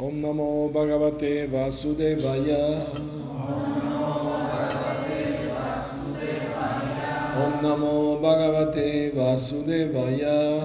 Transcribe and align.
Om 0.00 0.20
Namo 0.20 0.70
Bhagavate 0.70 1.50
Vasudevaya. 1.50 2.86
Om 7.34 7.52
Namo 7.62 8.20
Bhagavate 8.22 9.10
Vasudevaya. 9.10 10.62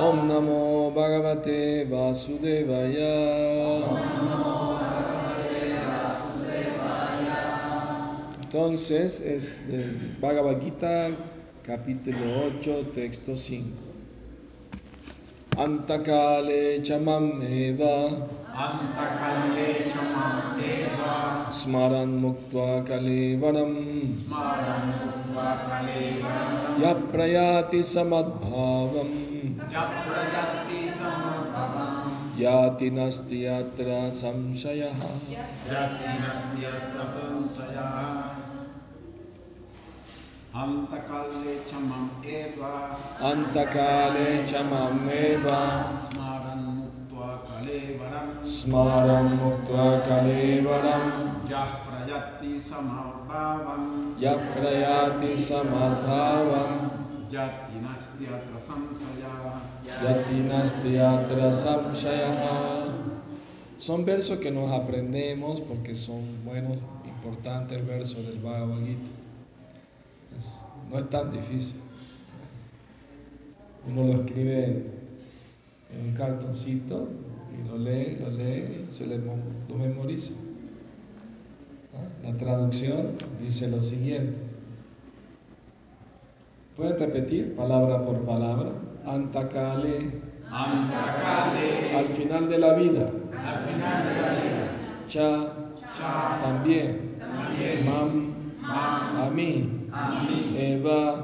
Om 0.00 0.26
Namo 0.26 0.90
Bhagavate 0.96 1.84
Vasudevaya. 1.84 3.14
Entonces 8.40 9.20
es 9.20 9.68
Bhagavad 10.18 10.62
Gita, 10.62 11.10
capítulo 11.62 12.16
8, 12.58 12.84
texto 12.94 13.36
5. 13.36 13.89
अन्तकाले 15.58 16.78
च 16.78 16.92
ममेव 16.92 17.80
स्मरन् 21.52 22.20
मुक्त्वा 22.20 22.80
कलेवरम् 22.82 23.76
यः 26.82 26.92
प्रयाति 26.92 27.82
समद्भावम्। 27.82 29.16
याति 32.40 32.90
नास्ति 32.90 33.46
यत्र 33.46 34.10
संशयः। 34.14 35.00
यज्ञस्य 40.55 41.53
स्ततुंसयः 41.55 41.55
अन्तकाले 41.55 41.55
क्षमम् 41.65 42.09
एव 42.35 42.59
antakale 43.29 44.27
chamam 44.49 44.99
eva 45.15 45.57
स्मरन् 46.03 46.67
मुक्त्वा 46.77 47.29
कलेवरं 47.47 48.29
smaran 48.55 49.27
muktva 49.41 49.87
kalevaram 50.07 51.05
यः 51.51 51.71
प्रयत्ति 51.87 52.53
समभावम् 52.67 53.89
yaprayati 54.23 55.33
samadbhavam 55.47 56.71
यति 57.35 57.77
नस्त्यत्र 57.85 58.59
संशयः 58.67 59.43
yati 60.03 60.39
nasti 60.49 60.95
yatra 60.95 61.51
samshayah 61.51 63.05
Son 63.77 64.05
versos 64.05 64.39
que 64.39 64.51
nos 64.51 64.71
aprendemos 64.71 65.59
porque 65.59 65.95
son 65.95 66.21
buenos, 66.45 66.77
importantes 67.03 67.85
versos 67.85 68.25
del 68.25 68.39
Bhagavad 68.39 68.79
Gita. 68.79 69.18
no 70.90 70.98
es 70.98 71.08
tan 71.08 71.30
difícil. 71.30 71.80
Uno 73.86 74.04
lo 74.04 74.22
escribe 74.22 74.64
en, 74.64 76.06
un 76.06 76.14
cartoncito 76.14 77.08
y 77.52 77.68
lo 77.68 77.78
lee, 77.78 78.18
lo 78.20 78.30
lee 78.30 78.84
y 78.86 78.90
se 78.90 79.06
le, 79.06 79.18
lo 79.18 79.76
memoriza. 79.76 80.34
¿Ah? 81.94 82.28
La 82.30 82.36
traducción 82.36 83.12
dice 83.40 83.68
lo 83.68 83.80
siguiente. 83.80 84.38
Pueden 86.76 86.98
repetir 86.98 87.54
palabra 87.54 88.02
por 88.02 88.24
palabra. 88.24 88.70
Antakale. 89.04 90.10
Al 90.50 92.06
final 92.08 92.48
de 92.48 92.58
la 92.58 92.74
vida. 92.74 93.02
Al 93.02 93.58
final 93.58 94.04
de 94.04 94.20
la 94.20 94.30
vida. 94.32 95.06
Cha. 95.06 95.52
También. 96.42 97.16
Mam. 97.84 98.34
A 98.62 99.30
mí 99.30 99.79
a 99.92 100.10
mí 100.10 100.56
Eva, 100.58 101.14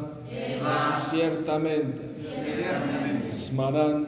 ciertamente. 0.97 2.03
ciertamente 2.03 3.33
Smaran, 3.33 4.07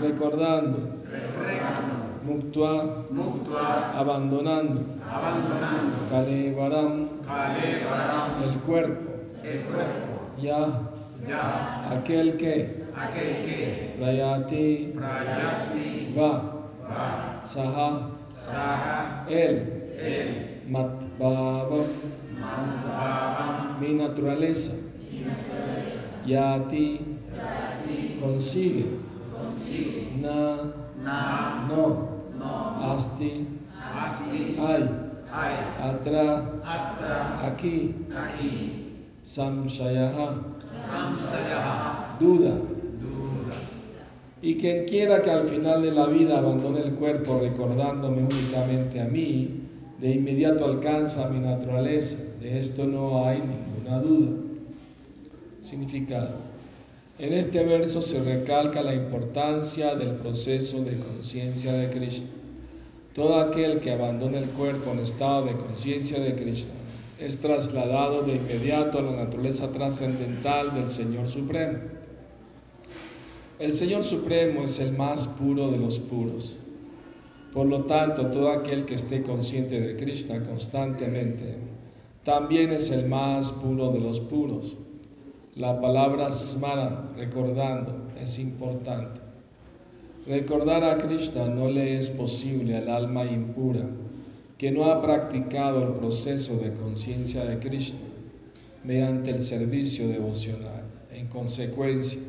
recordando. 0.00 0.78
recordando 1.10 2.04
Muktva, 2.24 3.04
mutua 3.10 3.92
abandonando. 3.98 4.80
abandonando 5.04 6.08
Kalevaram, 6.10 7.08
Kalevaram 7.20 8.44
el 8.44 8.60
cuerpo. 8.60 9.10
el 9.42 10.42
Ya, 10.42 10.90
aquel 11.90 12.36
que. 12.38 12.84
Prayati, 13.98 14.94
va. 16.16 16.50
Saha, 17.44 18.10
saha 18.24 19.26
el 19.28 20.54
mandavam 20.68 21.84
mi 23.80 23.94
naturaleza. 23.94 24.72
Yati, 26.26 27.00
consigue. 28.20 28.86
Na, 30.20 31.64
no. 31.68 32.14
Asti, 32.84 33.46
ay 34.60 34.84
Atra, 35.80 36.42
aquí. 37.42 37.94
Samshayaha, 39.24 40.36
duda 42.20 42.60
Y 44.42 44.56
quien 44.56 44.84
quiera 44.84 45.22
que 45.22 45.30
al 45.30 45.46
final 45.46 45.80
de 45.82 45.92
la 45.92 46.06
vida 46.06 46.38
abandone 46.38 46.80
el 46.80 46.92
cuerpo 46.92 47.40
recordándome 47.40 48.22
únicamente 48.22 49.00
a 49.00 49.06
mí, 49.06 49.63
de 50.00 50.12
inmediato 50.12 50.64
alcanza 50.64 51.28
mi 51.30 51.40
naturaleza. 51.40 52.38
De 52.40 52.58
esto 52.60 52.86
no 52.86 53.24
hay 53.26 53.40
ninguna 53.40 54.00
duda. 54.00 54.32
Significado. 55.60 56.30
En 57.18 57.32
este 57.32 57.64
verso 57.64 58.02
se 58.02 58.22
recalca 58.22 58.82
la 58.82 58.94
importancia 58.94 59.94
del 59.94 60.16
proceso 60.16 60.82
de 60.82 60.98
conciencia 60.98 61.72
de 61.72 61.88
Krishna. 61.88 62.28
Todo 63.14 63.36
aquel 63.36 63.78
que 63.78 63.92
abandona 63.92 64.38
el 64.38 64.46
cuerpo 64.50 64.90
en 64.90 64.98
estado 64.98 65.44
de 65.44 65.52
conciencia 65.52 66.18
de 66.18 66.34
Krishna 66.34 66.72
es 67.20 67.38
trasladado 67.38 68.22
de 68.22 68.34
inmediato 68.34 68.98
a 68.98 69.02
la 69.02 69.12
naturaleza 69.12 69.70
trascendental 69.70 70.74
del 70.74 70.88
Señor 70.88 71.28
Supremo. 71.28 71.78
El 73.60 73.72
Señor 73.72 74.02
Supremo 74.02 74.64
es 74.64 74.80
el 74.80 74.96
más 74.96 75.28
puro 75.28 75.70
de 75.70 75.78
los 75.78 76.00
puros. 76.00 76.58
Por 77.54 77.66
lo 77.66 77.84
tanto, 77.84 78.26
todo 78.26 78.50
aquel 78.50 78.84
que 78.84 78.96
esté 78.96 79.22
consciente 79.22 79.80
de 79.80 79.96
Krishna 79.96 80.42
constantemente 80.42 81.54
también 82.24 82.72
es 82.72 82.90
el 82.90 83.08
más 83.08 83.52
puro 83.52 83.92
de 83.92 84.00
los 84.00 84.18
puros. 84.18 84.76
La 85.54 85.80
palabra 85.80 86.32
smara, 86.32 87.12
recordando, 87.16 88.10
es 88.20 88.40
importante. 88.40 89.20
Recordar 90.26 90.82
a 90.82 90.98
Krishna 90.98 91.46
no 91.46 91.68
le 91.68 91.96
es 91.96 92.10
posible 92.10 92.76
al 92.76 92.88
alma 92.88 93.24
impura 93.24 93.88
que 94.58 94.72
no 94.72 94.86
ha 94.86 95.00
practicado 95.00 95.82
el 95.86 95.94
proceso 95.94 96.56
de 96.56 96.72
conciencia 96.72 97.44
de 97.44 97.60
Krishna 97.60 98.00
mediante 98.82 99.30
el 99.30 99.40
servicio 99.40 100.08
devocional. 100.08 100.82
En 101.12 101.28
consecuencia, 101.28 102.20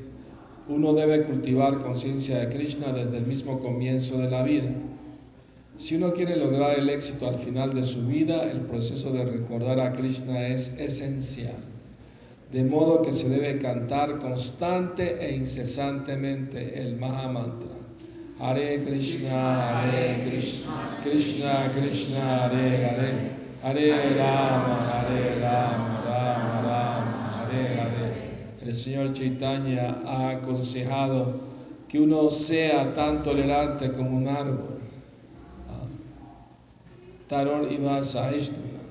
uno 0.67 0.93
debe 0.93 1.23
cultivar 1.23 1.79
conciencia 1.79 2.37
de 2.37 2.49
Krishna 2.49 2.93
desde 2.93 3.17
el 3.17 3.25
mismo 3.25 3.59
comienzo 3.59 4.19
de 4.19 4.29
la 4.29 4.43
vida. 4.43 4.69
Si 5.77 5.95
uno 5.95 6.13
quiere 6.13 6.37
lograr 6.37 6.79
el 6.79 6.89
éxito 6.89 7.27
al 7.27 7.35
final 7.35 7.73
de 7.73 7.83
su 7.83 8.07
vida, 8.07 8.49
el 8.49 8.61
proceso 8.61 9.11
de 9.11 9.25
recordar 9.25 9.77
a 9.81 9.91
Krishna 9.91 10.47
es 10.47 10.79
esencial. 10.79 11.57
De 12.53 12.63
modo 12.63 13.01
que 13.01 13.11
se 13.11 13.27
debe 13.27 13.59
cantar 13.59 14.19
constante 14.19 15.17
e 15.19 15.35
incesantemente 15.35 16.79
el 16.79 16.95
Mahamantra. 16.95 17.73
Hare 18.39 18.79
Krishna, 18.85 19.81
Hare 19.81 20.29
Krishna, 20.29 20.99
Krishna 21.03 21.71
Krishna, 21.73 22.45
Hare 22.45 22.85
Hare, 22.85 23.31
Hare 23.61 24.15
Rama, 24.15 24.79
Hare 24.79 25.39
Rama, 25.41 26.03
Rama 26.05 26.61
Rama, 26.61 27.41
Hare 27.41 27.79
Hare. 27.79 28.65
El 28.65 28.73
Señor 28.73 29.11
Chaitanya 29.11 30.01
ha 30.05 30.29
aconsejado 30.29 31.33
que 31.89 31.99
uno 31.99 32.31
sea 32.31 32.93
tan 32.93 33.23
tolerante 33.23 33.91
como 33.91 34.15
un 34.15 34.29
árbol. 34.29 34.79
Iva 37.31 38.03
Sahishnava. 38.03 38.85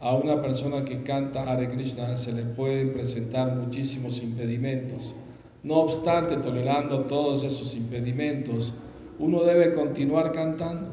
A 0.00 0.14
una 0.14 0.38
persona 0.38 0.84
que 0.84 1.02
canta 1.02 1.44
Hare 1.44 1.66
Krishna 1.66 2.14
se 2.14 2.32
le 2.32 2.42
pueden 2.42 2.92
presentar 2.92 3.56
muchísimos 3.56 4.22
impedimentos. 4.22 5.14
No 5.62 5.76
obstante, 5.76 6.36
tolerando 6.36 7.06
todos 7.06 7.42
esos 7.42 7.74
impedimentos, 7.74 8.74
uno 9.18 9.42
debe 9.44 9.72
continuar 9.72 10.32
cantando. 10.32 10.90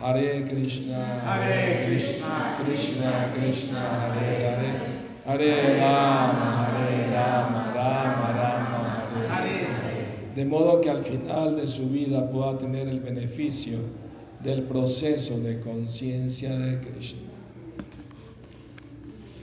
Hare 0.00 0.46
Krishna, 0.48 1.20
Hare 1.22 1.84
Krishna, 1.86 2.56
Krishna 2.64 3.32
Krishna, 3.34 3.80
Hare 4.06 4.46
Hare, 4.46 4.72
Hare 5.26 5.78
Rama, 5.78 6.66
Hare 6.66 7.10
Rama, 7.12 7.72
Rama 7.74 8.32
Rama, 8.32 9.04
Hare 9.28 9.66
de 10.34 10.44
modo 10.46 10.80
que 10.80 10.88
al 10.88 11.00
final 11.00 11.56
de 11.56 11.66
su 11.66 11.90
vida 11.90 12.26
pueda 12.30 12.56
tener 12.56 12.88
el 12.88 13.00
beneficio 13.00 13.76
del 14.42 14.62
proceso 14.62 15.38
de 15.40 15.60
conciencia 15.60 16.56
de 16.56 16.80
Krishna. 16.80 17.28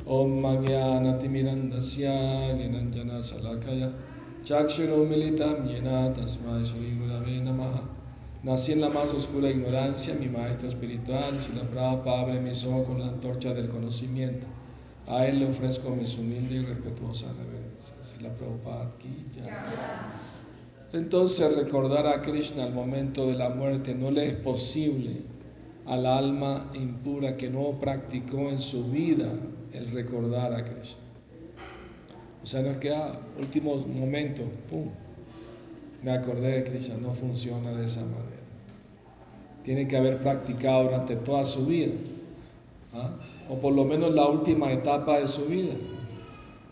Om 0.07 0.41
Magyana 0.41 1.19
Timirandasya 1.19 2.57
Ginanjana 2.57 3.21
Salakaya 3.21 3.93
Chakshurumilitam 4.43 5.67
yena 5.67 6.11
tasmai 6.13 6.63
Shri 6.63 6.97
Gurave 6.97 7.41
Namaha. 7.41 7.81
Nací 8.43 8.71
en 8.71 8.81
la 8.81 8.89
más 8.89 9.13
oscura 9.13 9.49
ignorancia, 9.49 10.15
mi 10.15 10.27
maestro 10.27 10.69
espiritual, 10.69 11.37
Srila 11.37 11.63
Prabhupada 11.63 12.21
abre 12.21 12.39
mis 12.39 12.63
ojos 12.65 12.87
con 12.87 12.99
la 12.99 13.07
antorcha 13.07 13.53
del 13.53 13.67
conocimiento. 13.67 14.47
A 15.07 15.25
él 15.25 15.39
le 15.39 15.47
ofrezco 15.47 15.89
mis 15.95 16.17
humildes 16.17 16.51
y 16.51 16.65
respetuosas 16.65 17.35
reverencias. 17.35 17.95
Srila 18.01 18.33
Prabhupada 18.35 18.89
ki 18.97 19.25
jai. 19.35 20.46
Entonces 20.93 21.55
recordar 21.57 22.07
a 22.07 22.21
Krishna 22.21 22.63
al 22.63 22.73
momento 22.73 23.27
de 23.27 23.35
la 23.35 23.49
muerte 23.49 23.93
no 23.93 24.09
le 24.09 24.25
es 24.25 24.35
posible 24.35 25.11
al 25.85 26.05
alma 26.05 26.69
impura 26.75 27.35
que 27.35 27.49
no 27.49 27.71
practicó 27.79 28.49
en 28.49 28.59
su 28.59 28.89
vida 28.91 29.27
el 29.73 29.91
recordar 29.91 30.53
a 30.53 30.63
Krishna. 30.63 31.03
O 32.41 32.45
sea, 32.45 32.61
no 32.61 32.69
es 32.69 32.77
que 32.77 32.93
a 32.93 33.11
último 33.37 33.75
momento, 33.75 34.43
pum, 34.69 34.89
me 36.03 36.11
acordé 36.11 36.61
de 36.61 36.63
Krishna, 36.63 36.95
no 37.01 37.11
funciona 37.11 37.71
de 37.71 37.83
esa 37.83 38.01
manera. 38.01 38.43
Tiene 39.63 39.87
que 39.89 39.97
haber 39.97 40.19
practicado 40.19 40.83
durante 40.83 41.17
toda 41.17 41.43
su 41.43 41.65
vida, 41.65 41.91
¿ah? 42.93 43.09
o 43.49 43.59
por 43.59 43.73
lo 43.73 43.83
menos 43.83 44.13
la 44.13 44.25
última 44.27 44.71
etapa 44.71 45.19
de 45.19 45.27
su 45.27 45.45
vida. 45.47 45.73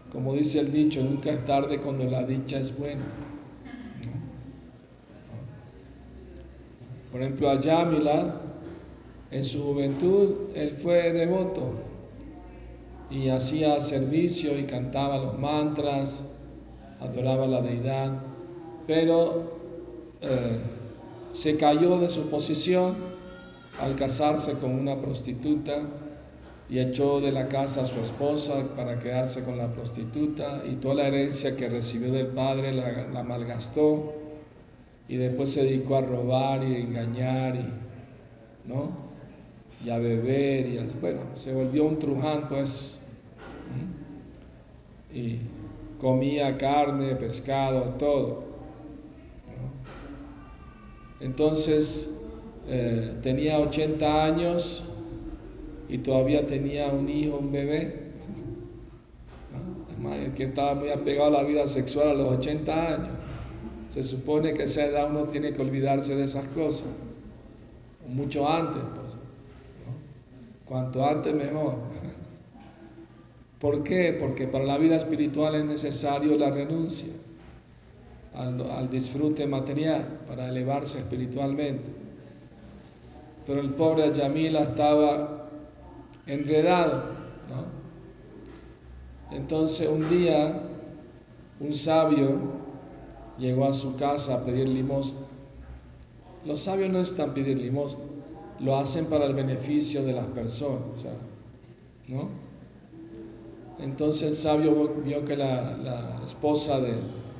Como 0.09 0.33
dice 0.33 0.61
el 0.61 0.71
dicho, 0.71 1.03
nunca 1.03 1.31
es 1.31 1.43
tarde 1.43 1.81
cuando 1.81 2.05
la 2.05 2.23
dicha 2.23 2.57
es 2.57 2.77
buena. 2.77 3.03
Por 7.15 7.21
ejemplo, 7.21 7.49
a 7.49 7.57
Yamila, 7.57 8.41
en 9.31 9.45
su 9.45 9.63
juventud, 9.63 10.49
él 10.53 10.73
fue 10.73 11.13
devoto 11.13 11.61
y 13.09 13.29
hacía 13.29 13.79
servicio 13.79 14.59
y 14.59 14.63
cantaba 14.63 15.17
los 15.19 15.39
mantras, 15.39 16.25
adoraba 16.99 17.47
la 17.47 17.61
deidad, 17.61 18.21
pero 18.85 19.43
eh, 20.23 20.57
se 21.31 21.55
cayó 21.55 21.99
de 22.01 22.09
su 22.09 22.29
posición 22.29 22.93
al 23.79 23.95
casarse 23.95 24.55
con 24.59 24.71
una 24.71 24.99
prostituta 24.99 25.83
y 26.69 26.79
echó 26.79 27.21
de 27.21 27.31
la 27.31 27.47
casa 27.47 27.83
a 27.83 27.85
su 27.85 28.01
esposa 28.01 28.55
para 28.75 28.99
quedarse 28.99 29.45
con 29.45 29.57
la 29.57 29.71
prostituta 29.71 30.63
y 30.69 30.75
toda 30.75 30.95
la 30.95 31.07
herencia 31.07 31.55
que 31.55 31.69
recibió 31.69 32.11
del 32.11 32.27
padre 32.27 32.73
la 32.73 33.23
malgastó 33.23 34.24
y 35.07 35.17
después 35.17 35.49
se 35.53 35.63
dedicó 35.63 35.97
a 35.97 36.01
robar 36.01 36.63
y 36.63 36.75
a 36.75 36.79
engañar 36.79 37.55
y, 37.55 38.67
¿no? 38.67 39.05
y 39.85 39.89
a 39.89 39.99
beber 39.99 40.65
y 40.67 40.77
a- 40.79 40.85
bueno, 40.99 41.21
se 41.33 41.53
volvió 41.53 41.83
un 41.85 41.99
truján 41.99 42.47
pues 42.49 43.01
y 45.13 45.37
comía 45.99 46.57
carne, 46.57 47.15
pescado, 47.15 47.81
todo. 47.97 48.43
Entonces 51.21 52.21
eh, 52.67 53.13
tenía 53.21 53.59
80 53.59 54.25
años 54.25 54.85
y 55.87 55.99
todavía 55.99 56.45
tenía 56.45 56.87
un 56.87 57.07
hijo, 57.07 57.37
un 57.37 57.51
bebé. 57.51 58.11
¿no? 59.53 59.85
Además, 59.89 60.17
el 60.17 60.33
que 60.33 60.43
estaba 60.43 60.75
muy 60.75 60.89
apegado 60.89 61.27
a 61.27 61.41
la 61.41 61.47
vida 61.47 61.65
sexual 61.67 62.09
a 62.09 62.13
los 62.13 62.33
80 62.37 62.93
años. 62.95 63.17
Se 63.89 64.03
supone 64.03 64.53
que 64.53 64.63
a 64.63 64.65
esa 64.65 64.85
edad 64.85 65.09
uno 65.09 65.23
tiene 65.23 65.53
que 65.53 65.61
olvidarse 65.61 66.15
de 66.15 66.23
esas 66.23 66.45
cosas. 66.49 66.89
Mucho 68.07 68.49
antes, 68.49 68.81
pues. 68.95 69.17
Cuanto 70.65 71.05
antes 71.05 71.33
mejor. 71.33 71.75
¿Por 73.59 73.83
qué? 73.83 74.15
Porque 74.19 74.47
para 74.47 74.65
la 74.65 74.77
vida 74.77 74.95
espiritual 74.95 75.55
es 75.55 75.65
necesario 75.65 76.37
la 76.37 76.51
renuncia 76.51 77.13
al, 78.33 78.61
al 78.71 78.89
disfrute 78.89 79.47
material 79.47 80.21
para 80.27 80.49
elevarse 80.49 80.99
espiritualmente. 80.99 81.89
Pero 83.45 83.61
el 83.61 83.69
pobre 83.71 84.11
Yamila 84.11 84.61
estaba 84.61 85.49
enredado. 86.27 87.15
Entonces 89.31 89.87
un 89.89 90.07
día 90.09 90.61
un 91.59 91.73
sabio 91.73 92.64
llegó 93.37 93.65
a 93.65 93.73
su 93.73 93.95
casa 93.95 94.35
a 94.35 94.45
pedir 94.45 94.67
limosna. 94.67 95.21
Los 96.45 96.61
sabios 96.61 96.89
no 96.89 96.99
están 96.99 97.33
pedir 97.33 97.57
limosna, 97.57 98.05
lo 98.59 98.77
hacen 98.77 99.05
para 99.07 99.25
el 99.25 99.33
beneficio 99.33 100.03
de 100.03 100.13
las 100.13 100.27
personas, 100.27 101.05
¿no? 102.07 102.29
Entonces 103.79 104.29
el 104.29 104.35
sabio 104.35 104.93
vio 105.03 105.25
que 105.25 105.35
la, 105.35 105.75
la 105.77 106.21
esposa 106.23 106.79
de, 106.79 106.93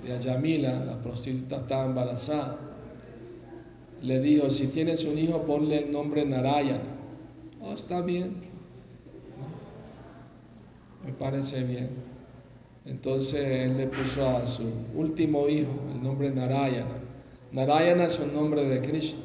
de 0.05 0.13
Ayamila, 0.13 0.85
la 0.85 0.97
prostituta, 0.97 1.57
estaba 1.57 1.85
embarazada. 1.85 2.57
Le 4.01 4.19
dijo, 4.19 4.49
si 4.49 4.67
tienes 4.67 5.05
un 5.05 5.17
hijo, 5.17 5.43
ponle 5.43 5.85
el 5.85 5.91
nombre 5.91 6.25
Narayana. 6.25 6.83
Oh, 7.61 7.73
está 7.73 8.01
bien. 8.01 8.35
Me 11.05 11.11
parece 11.13 11.63
bien. 11.63 11.89
Entonces 12.85 13.41
él 13.41 13.77
le 13.77 13.87
puso 13.87 14.27
a 14.27 14.45
su 14.45 14.63
último 14.93 15.47
hijo 15.49 15.71
el 15.93 16.03
nombre 16.03 16.29
Narayana. 16.29 17.01
Narayana 17.51 18.05
es 18.05 18.19
un 18.19 18.33
nombre 18.33 18.63
de 18.63 18.81
Krishna. 18.81 19.21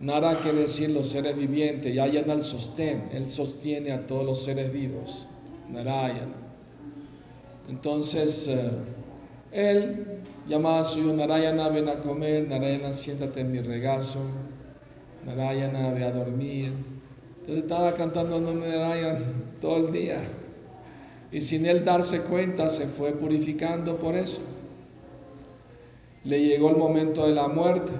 Nara 0.00 0.38
quiere 0.40 0.60
decir 0.60 0.90
los 0.90 1.08
seres 1.08 1.36
vivientes 1.36 1.92
y 1.92 1.98
Ayana 1.98 2.34
el 2.34 2.44
sostén. 2.44 3.08
Él 3.12 3.28
sostiene 3.28 3.90
a 3.90 4.06
todos 4.06 4.24
los 4.24 4.44
seres 4.44 4.72
vivos. 4.72 5.26
Narayana. 5.70 6.36
Entonces 7.68 8.48
eh, 8.48 8.70
él 9.52 10.22
llamaba 10.46 10.80
a 10.80 10.84
su 10.84 11.00
hijo 11.00 11.12
Narayana, 11.14 11.68
ven 11.68 11.88
a 11.88 11.96
comer, 11.96 12.48
Narayana, 12.48 12.92
siéntate 12.92 13.40
en 13.40 13.52
mi 13.52 13.60
regazo, 13.60 14.20
Narayana, 15.26 15.90
ve 15.90 16.04
a 16.04 16.12
dormir. 16.12 16.72
Entonces 17.40 17.64
estaba 17.64 17.92
cantando 17.94 18.36
el 18.36 18.44
nombre 18.44 18.70
de 18.70 18.78
Narayana 18.78 19.20
todo 19.60 19.88
el 19.88 19.92
día. 19.92 20.20
Y 21.30 21.40
sin 21.40 21.66
él 21.66 21.84
darse 21.84 22.22
cuenta 22.22 22.68
se 22.68 22.86
fue 22.86 23.12
purificando 23.12 23.96
por 23.98 24.14
eso. 24.14 24.40
Le 26.24 26.44
llegó 26.44 26.70
el 26.70 26.76
momento 26.76 27.26
de 27.26 27.34
la 27.34 27.48
muerte. 27.48 27.92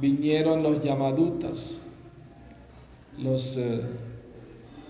Vinieron 0.00 0.62
los 0.62 0.82
yamadutas. 0.82 1.82
Los, 3.18 3.56
eh, 3.56 3.80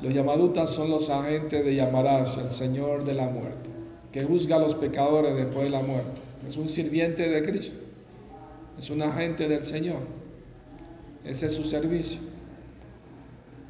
los 0.03 0.13
yamadutas 0.13 0.69
son 0.69 0.91
los 0.91 1.09
agentes 1.09 1.65
de 1.65 1.75
Yamaraj, 1.75 2.39
el 2.39 2.51
Señor 2.51 3.05
de 3.05 3.15
la 3.15 3.27
muerte, 3.27 3.71
que 4.13 4.23
juzga 4.23 4.57
a 4.57 4.59
los 4.59 4.75
pecadores 4.75 5.35
después 5.35 5.65
de 5.65 5.71
la 5.71 5.81
muerte. 5.81 6.21
Es 6.47 6.59
un 6.59 6.69
sirviente 6.69 7.29
de 7.29 7.43
Cristo. 7.43 7.79
Es 8.79 8.91
un 8.91 9.01
agente 9.03 9.49
del 9.49 9.63
Señor. 9.63 10.01
Ese 11.25 11.47
es 11.47 11.55
su 11.55 11.65
servicio. 11.65 12.21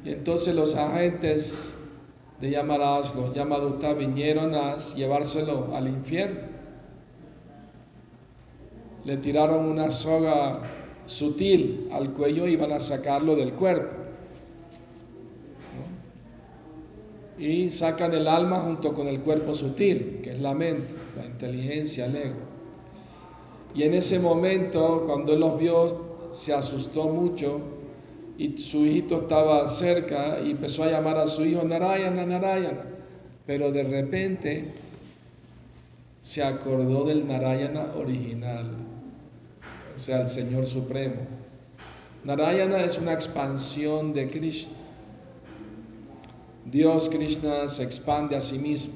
Y 0.05 0.09
entonces 0.09 0.55
los 0.55 0.75
agentes 0.75 1.75
de 2.39 2.51
Yamaraj, 2.51 3.15
los 3.15 3.33
Yamadutas, 3.33 3.97
vinieron 3.97 4.55
a 4.55 4.77
llevárselo 4.77 5.75
al 5.75 5.87
infierno. 5.87 6.39
Le 9.03 9.17
tiraron 9.17 9.65
una 9.65 9.91
soga 9.91 10.59
sutil 11.05 11.89
al 11.91 12.13
cuello 12.13 12.47
y 12.47 12.53
iban 12.53 12.71
a 12.71 12.79
sacarlo 12.79 13.35
del 13.35 13.53
cuerpo. 13.53 13.95
Y 17.37 17.71
sacan 17.71 18.13
el 18.13 18.27
alma 18.27 18.57
junto 18.59 18.93
con 18.93 19.07
el 19.07 19.21
cuerpo 19.21 19.53
sutil, 19.53 20.19
que 20.21 20.31
es 20.31 20.39
la 20.39 20.53
mente, 20.53 20.93
la 21.15 21.25
inteligencia, 21.25 22.05
el 22.05 22.15
ego. 22.15 22.39
Y 23.75 23.83
en 23.83 23.93
ese 23.93 24.19
momento, 24.19 25.03
cuando 25.05 25.33
él 25.33 25.39
los 25.39 25.57
vio, 25.57 25.87
se 26.31 26.53
asustó 26.53 27.05
mucho 27.05 27.78
y 28.39 28.57
su 28.57 28.85
hijito 28.85 29.17
estaba 29.17 29.67
cerca 29.67 30.39
y 30.41 30.51
empezó 30.51 30.85
a 30.85 30.89
llamar 30.89 31.17
a 31.17 31.27
su 31.27 31.43
hijo 31.43 31.61
Narayana, 31.65 32.25
Narayana. 32.25 32.85
Pero 33.45 33.69
de 33.69 33.83
repente 33.83 34.71
se 36.21 36.41
acordó 36.41 37.03
del 37.03 37.27
Narayana 37.27 37.95
original, 37.97 38.65
o 39.93 39.99
sea, 39.99 40.21
el 40.21 40.27
Señor 40.27 40.65
Supremo. 40.65 41.15
Narayana 42.23 42.79
es 42.79 42.99
una 42.99 43.11
expansión 43.11 44.13
de 44.13 44.27
Krishna. 44.29 44.73
Dios 46.63 47.09
Krishna 47.09 47.67
se 47.67 47.83
expande 47.83 48.37
a 48.37 48.41
sí 48.41 48.59
mismo. 48.59 48.93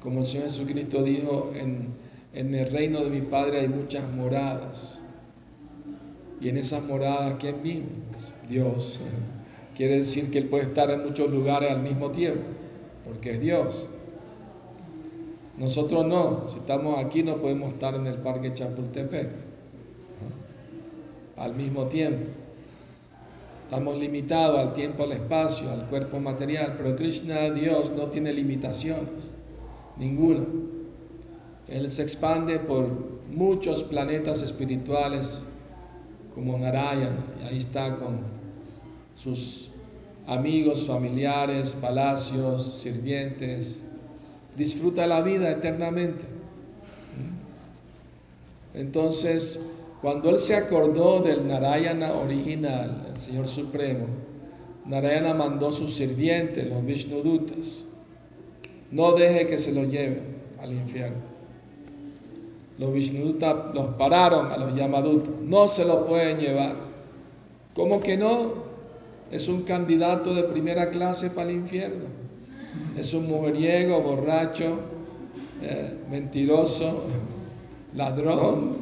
Como 0.00 0.20
el 0.20 0.26
Señor 0.26 0.46
Jesucristo 0.46 1.04
dijo, 1.04 1.52
en, 1.54 1.86
en 2.34 2.52
el 2.52 2.68
reino 2.68 2.98
de 2.98 3.10
mi 3.10 3.20
Padre 3.20 3.60
hay 3.60 3.68
muchas 3.68 4.10
moradas. 4.10 5.02
Y 6.42 6.48
en 6.48 6.56
esas 6.56 6.86
moradas, 6.88 7.36
¿quién 7.38 7.62
vive? 7.62 7.86
Pues 8.10 8.34
Dios. 8.48 9.00
Quiere 9.76 9.96
decir 9.96 10.30
que 10.30 10.38
Él 10.38 10.46
puede 10.46 10.64
estar 10.64 10.90
en 10.90 11.04
muchos 11.04 11.30
lugares 11.30 11.70
al 11.70 11.80
mismo 11.80 12.10
tiempo, 12.10 12.42
porque 13.04 13.32
es 13.32 13.40
Dios. 13.40 13.88
Nosotros 15.56 16.04
no, 16.04 16.48
si 16.48 16.58
estamos 16.58 16.98
aquí 16.98 17.22
no 17.22 17.36
podemos 17.36 17.72
estar 17.72 17.94
en 17.94 18.06
el 18.06 18.16
parque 18.16 18.52
Chapultepec 18.52 19.30
al 21.36 21.54
mismo 21.54 21.86
tiempo. 21.86 22.26
Estamos 23.64 23.96
limitados 23.98 24.58
al 24.58 24.72
tiempo, 24.74 25.04
al 25.04 25.12
espacio, 25.12 25.70
al 25.70 25.86
cuerpo 25.86 26.20
material, 26.20 26.74
pero 26.76 26.96
Krishna, 26.96 27.50
Dios, 27.50 27.92
no 27.92 28.08
tiene 28.08 28.32
limitaciones, 28.32 29.30
ninguna. 29.96 30.44
Él 31.68 31.90
se 31.90 32.02
expande 32.02 32.58
por 32.58 32.88
muchos 33.30 33.84
planetas 33.84 34.42
espirituales 34.42 35.44
como 36.34 36.58
Narayana, 36.58 37.16
y 37.40 37.48
ahí 37.48 37.56
está 37.58 37.94
con 37.96 38.20
sus 39.14 39.70
amigos, 40.26 40.86
familiares, 40.86 41.76
palacios, 41.80 42.80
sirvientes. 42.80 43.80
Disfruta 44.56 45.06
la 45.06 45.22
vida 45.22 45.50
eternamente. 45.50 46.24
Entonces, 48.74 49.70
cuando 50.00 50.30
él 50.30 50.38
se 50.38 50.56
acordó 50.56 51.20
del 51.20 51.46
Narayana 51.46 52.12
original, 52.14 53.06
el 53.10 53.16
Señor 53.16 53.46
Supremo, 53.46 54.06
Narayana 54.86 55.34
mandó 55.34 55.68
a 55.68 55.72
sus 55.72 55.94
sirvientes, 55.94 56.66
los 56.66 56.84
Vishnudutas, 56.84 57.84
no 58.90 59.12
deje 59.12 59.46
que 59.46 59.58
se 59.58 59.72
lo 59.72 59.84
lleven 59.84 60.42
al 60.60 60.72
infierno. 60.72 61.31
Los 62.82 62.92
Vishnudutas 62.92 63.72
los 63.74 63.94
pararon 63.94 64.50
a 64.50 64.56
los 64.56 64.74
Yamadutas, 64.74 65.32
no 65.42 65.68
se 65.68 65.84
lo 65.84 66.04
pueden 66.04 66.40
llevar. 66.40 66.74
¿Cómo 67.76 68.00
que 68.00 68.16
no? 68.16 68.54
Es 69.30 69.46
un 69.46 69.62
candidato 69.62 70.34
de 70.34 70.42
primera 70.42 70.90
clase 70.90 71.30
para 71.30 71.48
el 71.48 71.58
infierno. 71.58 72.06
Es 72.98 73.14
un 73.14 73.28
mujeriego, 73.28 74.00
borracho, 74.00 74.80
eh, 75.62 75.96
mentiroso, 76.10 77.04
ladrón, 77.94 78.72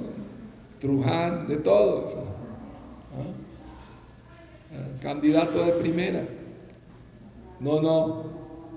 truján, 0.78 1.46
de 1.46 1.58
todo. 1.58 2.06
¿Ah? 3.18 3.26
Candidato 5.02 5.62
de 5.62 5.72
primera. 5.72 6.26
No, 7.60 7.82
no, 7.82 8.22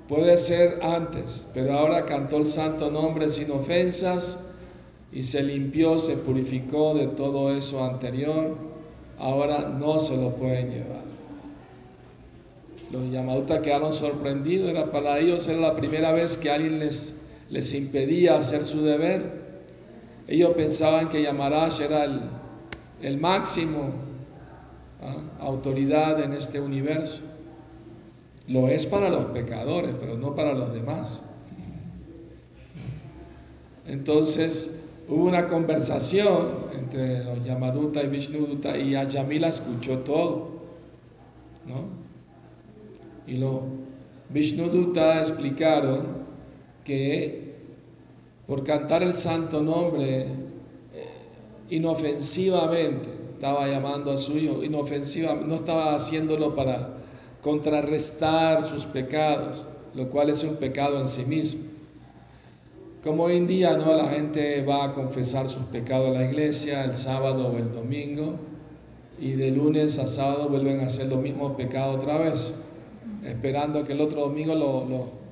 puede 0.09 0.35
ser 0.35 0.81
antes, 0.83 1.47
pero 1.53 1.79
ahora 1.79 2.03
cantó 2.03 2.35
el 2.35 2.45
santo 2.45 2.91
nombre 2.91 3.29
sin 3.29 3.49
ofensas 3.51 4.49
y 5.13 5.21
se 5.23 5.43
limpió, 5.43 5.99
se 5.99 6.17
purificó 6.17 6.95
de 6.95 7.07
todo 7.07 7.55
eso 7.55 7.83
anterior. 7.83 8.57
Ahora 9.19 9.69
no 9.69 9.99
se 9.99 10.17
lo 10.17 10.31
pueden 10.31 10.71
llevar. 10.71 11.03
Los 12.91 13.11
Yamadutas 13.11 13.59
quedaron 13.59 13.93
sorprendidos, 13.93 14.69
era 14.69 14.91
para 14.91 15.19
ellos 15.19 15.47
era 15.47 15.59
la 15.59 15.75
primera 15.75 16.11
vez 16.11 16.37
que 16.37 16.49
alguien 16.49 16.79
les, 16.79 17.21
les 17.49 17.73
impedía 17.73 18.37
hacer 18.37 18.65
su 18.65 18.83
deber. 18.83 19.43
Ellos 20.27 20.51
pensaban 20.55 21.09
que 21.09 21.21
Yamaraj 21.21 21.81
era 21.81 22.05
el, 23.01 23.17
máximo 23.19 23.91
¿ah? 25.01 25.45
autoridad 25.45 26.23
en 26.23 26.33
este 26.33 26.59
universo. 26.59 27.21
Lo 28.47 28.67
es 28.67 28.85
para 28.85 29.09
los 29.09 29.25
pecadores, 29.25 29.93
pero 29.99 30.17
no 30.17 30.35
para 30.35 30.53
los 30.53 30.73
demás. 30.73 31.23
Entonces 33.87 34.82
hubo 35.07 35.25
una 35.25 35.47
conversación 35.47 36.49
entre 36.79 37.23
los 37.23 37.43
Yamaduta 37.43 38.03
y 38.03 38.07
Vishnuduta 38.07 38.77
y 38.77 38.95
Ayamila 38.95 39.47
escuchó 39.47 39.99
todo. 39.99 40.51
¿no? 41.65 41.87
Y 43.27 43.37
los 43.37 43.61
Vishnuduta 44.29 45.19
explicaron 45.19 46.23
que 46.83 47.43
por 48.47 48.63
cantar 48.63 49.03
el 49.03 49.13
santo 49.13 49.61
nombre 49.61 50.21
eh, 50.21 50.27
inofensivamente, 51.69 53.09
estaba 53.29 53.67
llamando 53.67 54.11
a 54.11 54.17
su 54.17 54.37
hijo, 54.37 54.63
inofensivamente, 54.63 55.47
no 55.47 55.55
estaba 55.55 55.95
haciéndolo 55.95 56.55
para 56.55 56.97
contrarrestar 57.41 58.63
sus 58.63 58.85
pecados, 58.85 59.67
lo 59.95 60.09
cual 60.09 60.29
es 60.29 60.43
un 60.43 60.55
pecado 60.55 60.99
en 60.99 61.07
sí 61.07 61.25
mismo. 61.25 61.72
Como 63.03 63.23
hoy 63.23 63.37
en 63.37 63.47
día 63.47 63.75
no 63.77 63.93
la 63.95 64.07
gente 64.07 64.63
va 64.63 64.85
a 64.85 64.91
confesar 64.93 65.49
sus 65.49 65.65
pecados 65.65 66.07
en 66.07 66.13
la 66.13 66.23
iglesia 66.23 66.85
el 66.85 66.95
sábado 66.95 67.47
o 67.47 67.57
el 67.57 67.71
domingo 67.71 68.39
y 69.19 69.33
de 69.33 69.51
lunes 69.51 69.99
a 69.99 70.07
sábado 70.07 70.47
vuelven 70.49 70.79
a 70.79 70.85
hacer 70.85 71.07
los 71.07 71.21
mismos 71.21 71.53
pecados 71.53 71.97
otra 71.97 72.17
vez, 72.17 72.53
esperando 73.25 73.83
que 73.83 73.93
el 73.93 74.01
otro 74.01 74.21
domingo 74.21 74.55
lo, 74.55 74.85
lo 74.85 75.23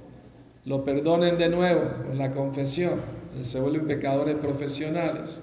lo 0.65 0.85
perdonen 0.85 1.37
de 1.37 1.49
nuevo 1.49 1.81
en 2.11 2.17
la 2.17 2.31
confesión, 2.31 3.01
se 3.39 3.59
vuelven 3.59 3.87
pecadores 3.87 4.35
profesionales. 4.35 5.39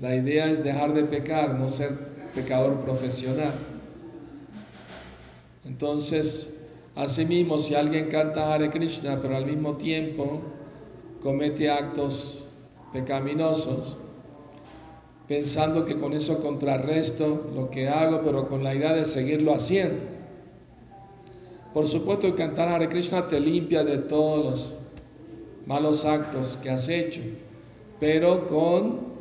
La 0.00 0.14
idea 0.16 0.46
es 0.46 0.64
dejar 0.64 0.94
de 0.94 1.04
pecar, 1.04 1.58
no 1.58 1.68
ser 1.68 1.90
pecador 2.34 2.80
profesional. 2.80 3.52
Entonces, 5.66 6.61
asimismo, 6.94 7.58
si 7.58 7.74
alguien 7.74 8.08
canta 8.08 8.52
Hare 8.52 8.68
Krishna, 8.68 9.18
pero 9.20 9.36
al 9.36 9.46
mismo 9.46 9.76
tiempo 9.76 10.40
comete 11.20 11.70
actos 11.70 12.44
pecaminosos, 12.92 13.96
pensando 15.26 15.84
que 15.84 15.96
con 15.96 16.12
eso 16.12 16.42
contrarresto 16.42 17.50
lo 17.54 17.70
que 17.70 17.88
hago, 17.88 18.20
pero 18.22 18.48
con 18.48 18.62
la 18.62 18.74
idea 18.74 18.92
de 18.92 19.04
seguirlo 19.04 19.54
haciendo, 19.54 19.96
por 21.72 21.88
supuesto 21.88 22.26
que 22.26 22.34
cantar 22.34 22.68
Hare 22.68 22.88
Krishna 22.88 23.28
te 23.28 23.40
limpia 23.40 23.82
de 23.82 23.98
todos 23.98 24.44
los 24.44 24.74
malos 25.66 26.04
actos 26.04 26.58
que 26.62 26.70
has 26.70 26.88
hecho, 26.88 27.22
pero 27.98 28.46
con 28.46 29.12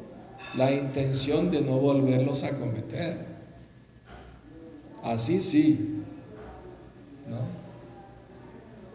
la 0.58 0.72
intención 0.72 1.50
de 1.50 1.62
no 1.62 1.78
volverlos 1.78 2.44
a 2.44 2.58
cometer. 2.58 3.26
Así 5.04 5.40
sí. 5.40 6.04
¿no? 7.30 7.61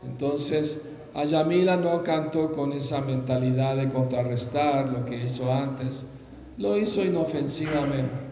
Entonces, 0.07 0.91
Ayamila 1.15 1.77
no 1.77 2.03
cantó 2.03 2.53
con 2.53 2.73
esa 2.73 3.01
mentalidad 3.03 3.77
de 3.77 3.89
contrarrestar 3.89 4.89
lo 4.89 5.05
que 5.05 5.25
hizo 5.25 5.53
antes, 5.53 6.05
lo 6.59 6.77
hizo 6.77 7.05
inofensivamente. 7.05 8.23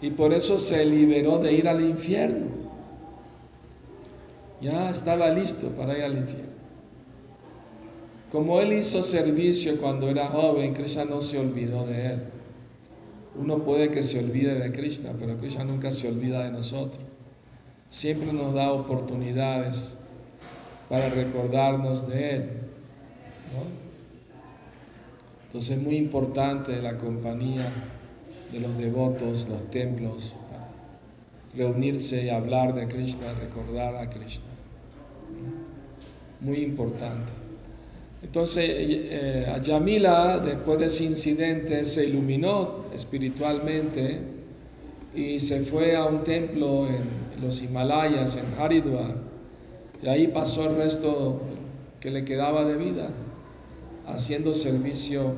Y 0.00 0.10
por 0.10 0.32
eso 0.32 0.58
se 0.58 0.84
liberó 0.84 1.38
de 1.38 1.52
ir 1.52 1.68
al 1.68 1.80
infierno 1.80 2.68
ya 4.60 4.90
estaba 4.90 5.30
listo 5.30 5.68
para 5.70 5.96
ir 5.96 6.04
al 6.04 6.16
infierno. 6.16 6.58
Como 8.30 8.60
él 8.60 8.72
hizo 8.72 9.02
servicio 9.02 9.78
cuando 9.80 10.08
era 10.08 10.28
joven, 10.28 10.74
Krishna 10.74 11.04
no 11.04 11.20
se 11.20 11.38
olvidó 11.38 11.86
de 11.86 12.06
él. 12.06 12.22
Uno 13.36 13.62
puede 13.62 13.90
que 13.90 14.02
se 14.02 14.18
olvide 14.18 14.54
de 14.54 14.72
Krishna, 14.72 15.12
pero 15.18 15.38
Krishna 15.38 15.64
nunca 15.64 15.90
se 15.90 16.08
olvida 16.08 16.44
de 16.44 16.50
nosotros. 16.50 17.00
Siempre 17.88 18.32
nos 18.32 18.52
da 18.52 18.72
oportunidades 18.72 19.98
para 20.88 21.08
recordarnos 21.10 22.08
de 22.08 22.36
Él. 22.36 22.50
Entonces 25.46 25.78
es 25.78 25.82
muy 25.82 25.96
importante 25.96 26.80
la 26.82 26.98
compañía 26.98 27.70
de 28.52 28.60
los 28.60 28.76
devotos, 28.78 29.48
los 29.48 29.70
templos, 29.70 30.36
reunirse 31.56 32.24
y 32.24 32.30
hablar 32.30 32.74
de 32.74 32.86
Krishna, 32.86 33.32
recordar 33.34 33.96
a 33.96 34.08
Krishna. 34.10 34.46
Muy 36.40 36.58
importante. 36.58 37.32
Entonces, 38.22 38.64
eh, 38.68 39.46
después 40.44 40.78
de 40.78 40.86
ese 40.86 41.04
incidente, 41.04 41.84
se 41.84 42.06
iluminó 42.06 42.84
espiritualmente 42.94 44.20
y 45.14 45.40
se 45.40 45.60
fue 45.60 45.96
a 45.96 46.04
un 46.04 46.24
templo 46.24 46.88
en 46.88 47.42
los 47.42 47.62
Himalayas, 47.62 48.36
en 48.36 48.60
Haridwar, 48.60 49.27
y 50.02 50.08
ahí 50.08 50.28
pasó 50.28 50.68
el 50.70 50.76
resto 50.76 51.40
que 52.00 52.10
le 52.10 52.24
quedaba 52.24 52.64
de 52.64 52.76
vida, 52.76 53.08
haciendo 54.06 54.54
servicio 54.54 55.34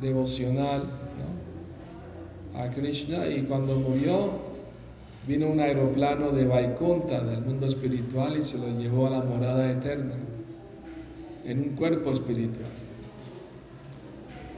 devocional 0.00 0.82
a 2.56 2.70
Krishna, 2.70 3.26
y 3.28 3.42
cuando 3.42 3.76
murió, 3.76 4.54
Vino 5.26 5.46
un 5.46 5.58
aeroplano 5.58 6.30
de 6.30 6.44
Vaikunta, 6.44 7.22
del 7.24 7.40
mundo 7.40 7.64
espiritual, 7.64 8.36
y 8.36 8.42
se 8.42 8.58
lo 8.58 8.68
llevó 8.78 9.06
a 9.06 9.10
la 9.10 9.22
morada 9.22 9.70
eterna, 9.70 10.12
en 11.46 11.60
un 11.60 11.70
cuerpo 11.70 12.10
espiritual. 12.10 12.66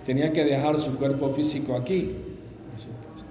Tenía 0.04 0.32
que 0.32 0.44
dejar 0.44 0.76
su 0.78 0.96
cuerpo 0.96 1.30
físico 1.30 1.76
aquí, 1.76 2.16
por 2.70 2.80
supuesto. 2.80 3.30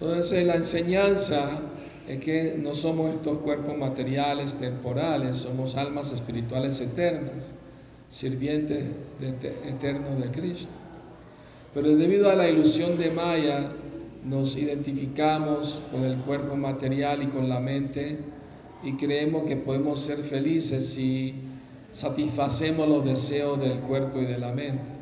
Entonces 0.00 0.46
la 0.46 0.54
enseñanza 0.54 1.50
es 2.08 2.20
que 2.20 2.56
no 2.58 2.74
somos 2.74 3.14
estos 3.14 3.38
cuerpos 3.38 3.76
materiales, 3.76 4.56
temporales, 4.56 5.36
somos 5.36 5.76
almas 5.76 6.10
espirituales 6.10 6.80
eternas, 6.80 7.52
sirvientes 8.08 8.82
eternos 9.66 10.18
de 10.18 10.30
Cristo. 10.30 10.72
Pero 11.74 11.94
debido 11.96 12.30
a 12.30 12.34
la 12.34 12.48
ilusión 12.48 12.96
de 12.96 13.10
Maya, 13.10 13.60
nos 14.24 14.56
identificamos 14.56 15.82
con 15.92 16.02
el 16.04 16.16
cuerpo 16.20 16.56
material 16.56 17.22
y 17.22 17.26
con 17.26 17.48
la 17.48 17.60
mente 17.60 18.18
y 18.82 18.94
creemos 18.94 19.42
que 19.42 19.56
podemos 19.56 20.00
ser 20.00 20.18
felices 20.18 20.88
si 20.88 21.34
satisfacemos 21.92 22.88
los 22.88 23.04
deseos 23.04 23.60
del 23.60 23.80
cuerpo 23.80 24.18
y 24.18 24.24
de 24.24 24.38
la 24.38 24.52
mente. 24.54 24.92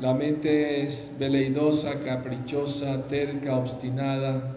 La 0.00 0.12
mente 0.12 0.82
es 0.82 1.12
veleidosa, 1.18 2.00
caprichosa, 2.00 3.06
terca, 3.06 3.56
obstinada, 3.56 4.55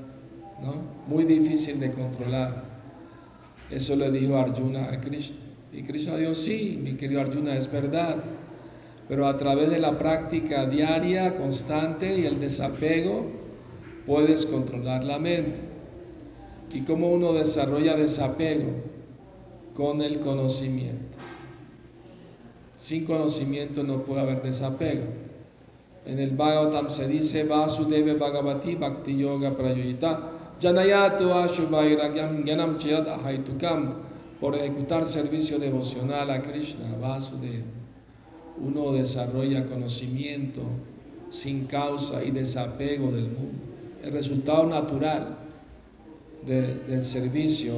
¿no? 0.61 0.99
muy 1.07 1.23
difícil 1.23 1.79
de 1.79 1.91
controlar. 1.91 2.63
Eso 3.71 3.95
le 3.95 4.11
dijo 4.11 4.37
Arjuna 4.37 4.89
a 4.91 5.01
Krishna. 5.01 5.37
Y 5.73 5.83
Krishna 5.83 6.17
dijo, 6.17 6.33
sí, 6.33 6.79
mi 6.83 6.93
querido 6.93 7.21
Arjuna, 7.21 7.55
es 7.55 7.71
verdad. 7.71 8.15
Pero 9.07 9.27
a 9.27 9.35
través 9.35 9.69
de 9.69 9.79
la 9.79 9.97
práctica 9.97 10.65
diaria, 10.65 11.35
constante 11.35 12.19
y 12.19 12.25
el 12.25 12.39
desapego, 12.39 13.25
puedes 14.05 14.45
controlar 14.45 15.03
la 15.03 15.19
mente. 15.19 15.59
¿Y 16.73 16.81
cómo 16.81 17.09
uno 17.11 17.33
desarrolla 17.33 17.95
desapego? 17.95 18.71
Con 19.73 20.01
el 20.01 20.19
conocimiento. 20.19 21.17
Sin 22.77 23.05
conocimiento 23.05 23.83
no 23.83 24.03
puede 24.03 24.21
haber 24.21 24.41
desapego. 24.41 25.03
En 26.05 26.19
el 26.19 26.31
Bhagavatam 26.31 26.89
se 26.89 27.07
dice 27.07 27.43
Vasudeva 27.43 28.13
Bhagavati 28.13 28.75
Bhakti 28.75 29.17
Yoga 29.17 29.51
Prayoyita 29.55 30.38
Janayatu 30.59 31.31
Ashubhairagyam 31.31 32.43
Gyanam 32.43 32.77
Chirat 32.77 33.07
Ahaitukam 33.07 33.95
por 34.41 34.55
ejecutar 34.55 35.05
servicio 35.05 35.57
devocional 35.57 36.29
a 36.29 36.41
Krishna. 36.41 36.85
Uno 38.57 38.91
desarrolla 38.91 39.65
conocimiento 39.65 40.61
sin 41.29 41.65
causa 41.65 42.21
y 42.25 42.31
desapego 42.31 43.09
del 43.09 43.29
mundo. 43.29 43.63
El 44.03 44.11
resultado 44.11 44.65
natural 44.65 45.37
del 46.45 47.05
servicio 47.05 47.73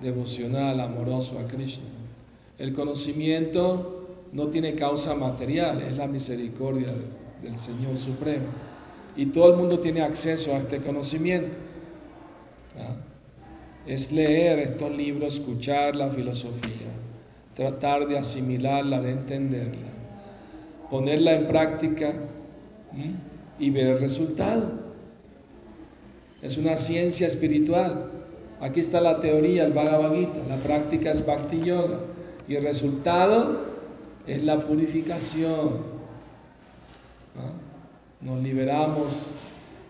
devocional 0.00 0.78
amoroso 0.78 1.40
a 1.40 1.48
Krishna. 1.48 1.86
El 2.58 2.72
conocimiento 2.74 4.06
no 4.32 4.46
tiene 4.48 4.76
causa 4.76 5.16
material, 5.16 5.82
es 5.82 5.96
la 5.96 6.06
misericordia 6.06 6.92
del 7.42 7.56
Señor 7.56 7.98
Supremo. 7.98 8.75
Y 9.16 9.26
todo 9.26 9.50
el 9.50 9.56
mundo 9.56 9.78
tiene 9.78 10.02
acceso 10.02 10.52
a 10.52 10.58
este 10.58 10.78
conocimiento. 10.78 11.58
Es 13.86 14.12
leer 14.12 14.58
estos 14.58 14.90
libros, 14.94 15.34
escuchar 15.34 15.94
la 15.94 16.10
filosofía, 16.10 16.88
tratar 17.54 18.08
de 18.08 18.18
asimilarla, 18.18 19.00
de 19.00 19.12
entenderla, 19.12 19.86
ponerla 20.90 21.34
en 21.34 21.46
práctica 21.46 22.12
y 23.58 23.70
ver 23.70 23.90
el 23.90 24.00
resultado. 24.00 24.72
Es 26.42 26.58
una 26.58 26.76
ciencia 26.76 27.26
espiritual. 27.26 28.10
Aquí 28.60 28.80
está 28.80 29.00
la 29.00 29.20
teoría, 29.20 29.64
el 29.64 29.72
Bhagavad 29.72 30.14
Gita, 30.14 30.38
la 30.48 30.56
práctica 30.56 31.10
es 31.10 31.24
Bhakti 31.24 31.60
Yoga 31.60 31.98
y 32.48 32.56
el 32.56 32.64
resultado 32.64 33.66
es 34.26 34.42
la 34.42 34.60
purificación. 34.60 35.96
Nos 38.20 38.42
liberamos 38.42 39.26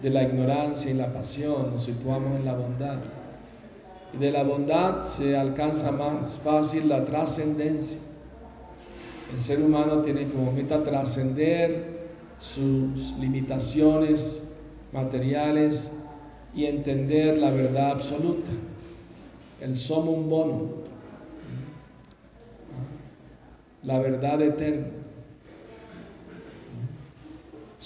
de 0.02 0.11
la 0.11 0.23
ignorancia 0.23 0.90
y 0.90 0.95
la 0.95 1.12
pasión, 1.12 1.71
nos 1.73 1.85
situamos 1.85 2.37
en 2.37 2.45
la 2.45 2.54
bondad. 2.54 2.99
Y 4.14 4.18
de 4.18 4.30
la 4.30 4.42
bondad 4.42 5.02
se 5.02 5.37
alcanza 5.37 5.92
más 5.92 6.38
fácil 6.38 6.88
la 6.88 7.04
trascendencia. 7.04 7.99
El 9.33 9.40
ser 9.40 9.62
humano 9.62 10.02
tiene 10.02 10.28
como 10.28 10.52
meta 10.52 10.83
trascender 10.83 11.97
sus 12.38 13.14
limitaciones 13.18 14.42
materiales 14.92 15.92
y 16.54 16.66
entender 16.66 17.38
la 17.38 17.50
verdad 17.50 17.90
absoluta, 17.90 18.50
el 19.61 19.76
un 19.90 20.30
bono, 20.30 20.68
la 23.83 23.99
verdad 23.99 24.40
eterna. 24.42 25.05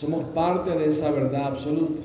Somos 0.01 0.25
parte 0.33 0.71
de 0.71 0.87
esa 0.87 1.11
verdad 1.11 1.49
absoluta. 1.49 2.01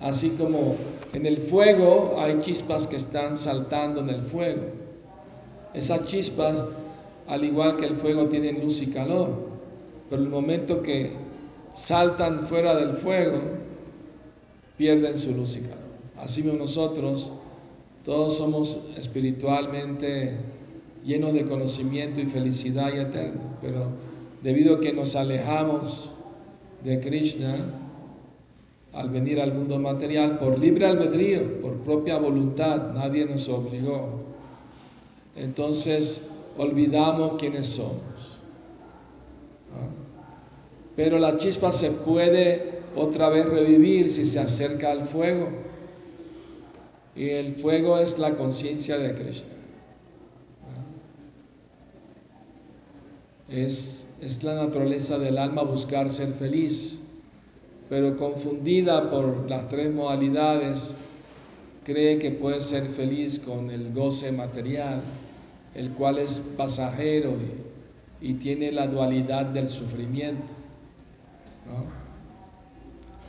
Así 0.00 0.30
como 0.30 0.74
en 1.12 1.26
el 1.26 1.38
fuego 1.38 2.16
hay 2.18 2.38
chispas 2.40 2.88
que 2.88 2.96
están 2.96 3.38
saltando 3.38 4.00
en 4.00 4.08
el 4.08 4.22
fuego. 4.22 4.62
Esas 5.74 6.08
chispas, 6.08 6.76
al 7.28 7.44
igual 7.44 7.76
que 7.76 7.86
el 7.86 7.94
fuego, 7.94 8.26
tienen 8.26 8.60
luz 8.60 8.82
y 8.82 8.88
calor. 8.88 9.30
Pero 10.10 10.20
el 10.20 10.28
momento 10.28 10.82
que 10.82 11.12
saltan 11.72 12.40
fuera 12.40 12.74
del 12.74 12.94
fuego, 12.94 13.38
pierden 14.76 15.16
su 15.16 15.30
luz 15.36 15.54
y 15.54 15.60
calor. 15.60 15.78
Así 16.16 16.42
mismo 16.42 16.58
nosotros, 16.58 17.30
todos 18.04 18.36
somos 18.36 18.88
espiritualmente 18.96 20.36
llenos 21.04 21.32
de 21.32 21.44
conocimiento 21.44 22.20
y 22.20 22.26
felicidad 22.26 22.92
y 22.92 22.98
eterno. 22.98 23.40
Pero 23.62 24.07
debido 24.42 24.76
a 24.76 24.80
que 24.80 24.92
nos 24.92 25.16
alejamos 25.16 26.12
de 26.84 27.00
Krishna, 27.00 27.54
al 28.92 29.10
venir 29.10 29.40
al 29.40 29.52
mundo 29.52 29.78
material 29.78 30.38
por 30.38 30.58
libre 30.58 30.86
albedrío, 30.86 31.60
por 31.60 31.76
propia 31.82 32.18
voluntad, 32.18 32.92
nadie 32.94 33.26
nos 33.26 33.48
obligó. 33.48 34.20
Entonces 35.36 36.30
olvidamos 36.56 37.36
quiénes 37.38 37.66
somos. 37.66 38.40
Ah. 39.72 39.90
Pero 40.96 41.18
la 41.18 41.36
chispa 41.36 41.70
se 41.70 41.90
puede 41.90 42.80
otra 42.96 43.28
vez 43.28 43.46
revivir 43.46 44.10
si 44.10 44.24
se 44.24 44.40
acerca 44.40 44.90
al 44.90 45.02
fuego. 45.02 45.48
Y 47.14 47.30
el 47.30 47.54
fuego 47.54 47.98
es 47.98 48.18
la 48.18 48.34
conciencia 48.34 48.98
de 48.98 49.14
Krishna. 49.14 49.57
Es, 53.48 54.08
es 54.20 54.42
la 54.44 54.54
naturaleza 54.54 55.18
del 55.18 55.38
alma 55.38 55.62
buscar 55.62 56.10
ser 56.10 56.28
feliz 56.28 57.00
pero 57.88 58.16
confundida 58.16 59.10
por 59.10 59.48
las 59.48 59.68
tres 59.68 59.92
modalidades, 59.92 60.94
cree 61.84 62.18
que 62.18 62.30
puede 62.30 62.60
ser 62.60 62.82
feliz 62.84 63.38
con 63.38 63.70
el 63.70 63.92
goce 63.92 64.32
material, 64.32 65.00
el 65.74 65.92
cual 65.92 66.18
es 66.18 66.40
pasajero 66.56 67.34
y, 68.20 68.34
tiene 68.34 68.72
la 68.72 68.88
dualidad 68.88 69.46
del 69.46 69.68
sufrimiento. 69.68 70.52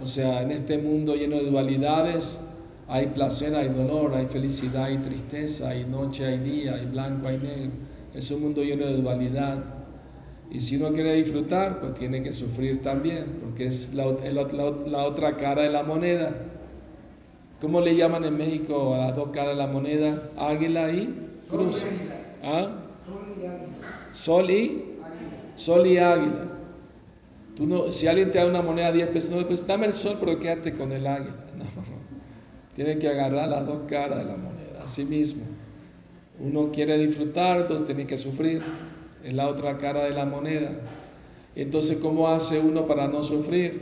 O 0.02 0.08
sea, 0.08 0.42
en 0.42 0.52
este 0.52 0.78
mundo 0.78 1.16
lleno 1.16 1.38
de 1.38 1.50
dualidades 1.50 2.40
hay 2.88 3.08
placer, 3.08 3.56
hay 3.56 3.70
dolor, 3.70 4.16
hay 4.16 4.26
felicidad, 4.26 4.86
hay 4.86 4.98
tristeza, 4.98 5.70
hay 5.70 5.86
noche, 5.86 6.26
hay 6.26 6.40
día, 6.40 6.74
hay 6.74 6.86
blanco, 6.86 7.28
hay 7.28 7.38
negro. 7.38 7.72
Es 8.16 8.32
un 8.32 8.42
mundo 8.42 8.64
lleno 8.64 8.86
de 8.86 8.98
dualidad. 8.98 9.64
Y 10.52 10.62
si 10.62 10.78
uno 10.78 10.90
quiere 10.90 11.14
disfrutar, 11.14 11.80
pues 11.80 11.94
tiene 11.94 12.22
que 12.22 12.34
sufrir 12.34 12.82
también, 12.82 13.24
porque 13.42 13.66
es 13.66 13.94
la, 13.94 14.08
otra 14.08 15.38
cara 15.38 15.62
de 15.62 15.70
la 15.70 15.84
moneda. 15.84 16.32
¿Cómo 17.62 17.82
le 17.82 17.96
llaman 17.96 18.24
en 18.24 18.38
México 18.38 18.96
a 18.96 18.98
las 18.98 19.16
dos 19.16 19.30
caras 19.30 19.50
de 19.50 19.56
la 19.56 19.68
moneda? 19.68 20.32
Águila 20.38 20.92
y 20.92 21.14
cruz. 21.50 21.84
¿Ah? 22.44 22.70
Sol 24.12 24.50
y 24.50 24.86
Sol 25.56 25.86
y 25.86 25.98
águila. 25.98 26.46
Tú 27.56 27.68
no, 27.68 27.92
si 27.92 28.08
alguien 28.08 28.32
te 28.32 28.40
da 28.40 28.48
una 28.48 28.62
moneda 28.62 28.88
de 28.88 29.00
10 29.00 29.10
pesos, 29.10 29.32
no, 29.32 29.46
pues 29.46 29.68
dame 29.68 29.86
el 29.86 29.94
sol, 29.94 30.16
pero 30.20 30.40
quédate 30.40 30.74
con 30.74 30.92
el 30.92 31.06
águila. 31.06 31.36
No, 31.58 31.66
Tiene 32.74 32.98
que 32.98 33.10
agarrar 33.10 33.50
las 33.50 33.68
dos 33.68 33.82
caras 33.90 34.20
de 34.20 34.24
la 34.24 34.38
moneda, 34.38 34.82
así 34.82 35.04
mismo. 35.04 35.44
Uno 36.40 36.72
quiere 36.72 36.98
disfrutar, 36.98 37.60
entonces 37.60 37.86
tiene 37.86 38.08
que 38.08 38.18
sufrir 38.18 38.62
es 39.24 39.34
la 39.34 39.48
otra 39.48 39.78
cara 39.78 40.04
de 40.04 40.12
la 40.12 40.26
moneda. 40.26 40.72
Entonces, 41.56 41.98
¿cómo 41.98 42.28
hace 42.28 42.60
uno 42.60 42.86
para 42.86 43.08
no 43.08 43.22
sufrir? 43.24 43.82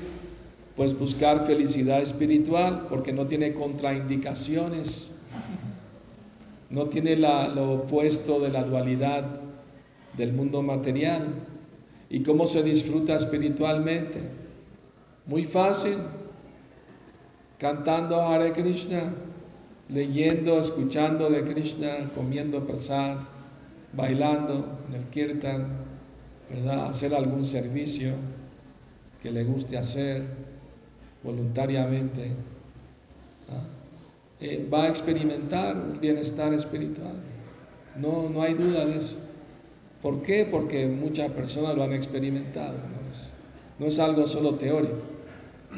Pues 0.75 0.97
buscar 0.97 1.45
felicidad 1.45 2.01
espiritual, 2.01 2.85
porque 2.89 3.13
no 3.13 3.25
tiene 3.25 3.53
contraindicaciones, 3.53 5.13
no 6.69 6.85
tiene 6.85 7.15
lo 7.15 7.73
opuesto 7.73 8.39
de 8.39 8.49
la 8.49 8.63
dualidad 8.63 9.25
del 10.15 10.33
mundo 10.33 10.61
material. 10.61 11.27
¿Y 12.09 12.23
cómo 12.23 12.47
se 12.47 12.63
disfruta 12.63 13.15
espiritualmente? 13.15 14.21
Muy 15.25 15.43
fácil, 15.43 15.95
cantando 17.57 18.21
Hare 18.21 18.53
Krishna, 18.53 19.01
leyendo, 19.89 20.57
escuchando 20.59 21.29
de 21.29 21.43
Krishna, 21.43 21.89
comiendo 22.15 22.65
prasad 22.65 23.17
bailando 23.93 24.79
en 24.89 24.95
el 24.95 25.03
kirtan, 25.09 25.67
¿verdad? 26.49 26.87
Hacer 26.87 27.13
algún 27.13 27.45
servicio 27.45 28.11
que 29.21 29.31
le 29.31 29.43
guste 29.43 29.77
hacer 29.77 30.23
voluntariamente. 31.23 32.31
Eh, 34.39 34.69
va 34.71 34.83
a 34.83 34.87
experimentar 34.87 35.75
un 35.75 35.99
bienestar 35.99 36.53
espiritual. 36.53 37.15
No, 37.99 38.29
no 38.29 38.43
hay 38.43 38.53
duda 38.53 38.85
de 38.85 38.97
eso. 38.97 39.17
¿Por 40.01 40.21
qué? 40.21 40.45
Porque 40.45 40.87
muchas 40.87 41.31
personas 41.31 41.75
lo 41.75 41.83
han 41.83 41.93
experimentado. 41.93 42.73
¿no? 42.73 43.09
Es, 43.09 43.33
no 43.79 43.87
es 43.87 43.99
algo 43.99 44.27
solo 44.27 44.55
teórico, 44.55 45.01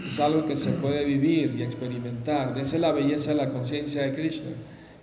es 0.05 0.19
algo 0.19 0.45
que 0.45 0.55
se 0.55 0.71
puede 0.73 1.05
vivir 1.05 1.55
y 1.57 1.63
experimentar. 1.63 2.57
Esa 2.57 2.75
es 2.75 2.81
la 2.81 2.91
belleza 2.91 3.31
de 3.31 3.37
la 3.37 3.49
conciencia 3.49 4.03
de 4.03 4.13
Krishna, 4.13 4.51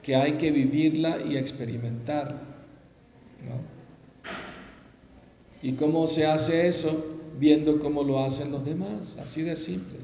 que 0.03 0.17
hay 0.17 0.33
que 0.33 0.51
vivirla 0.51 1.17
y 1.27 1.37
experimentarla. 1.37 2.56
¿Y 5.63 5.73
cómo 5.73 6.07
se 6.07 6.27
hace 6.27 6.69
eso? 6.69 7.05
Viendo 7.39 7.81
cómo 7.81 8.05
lo 8.05 8.25
hacen 8.25 8.53
los 8.53 8.65
demás, 8.65 9.19
así 9.21 9.43
de 9.43 9.57
simple. 9.57 9.99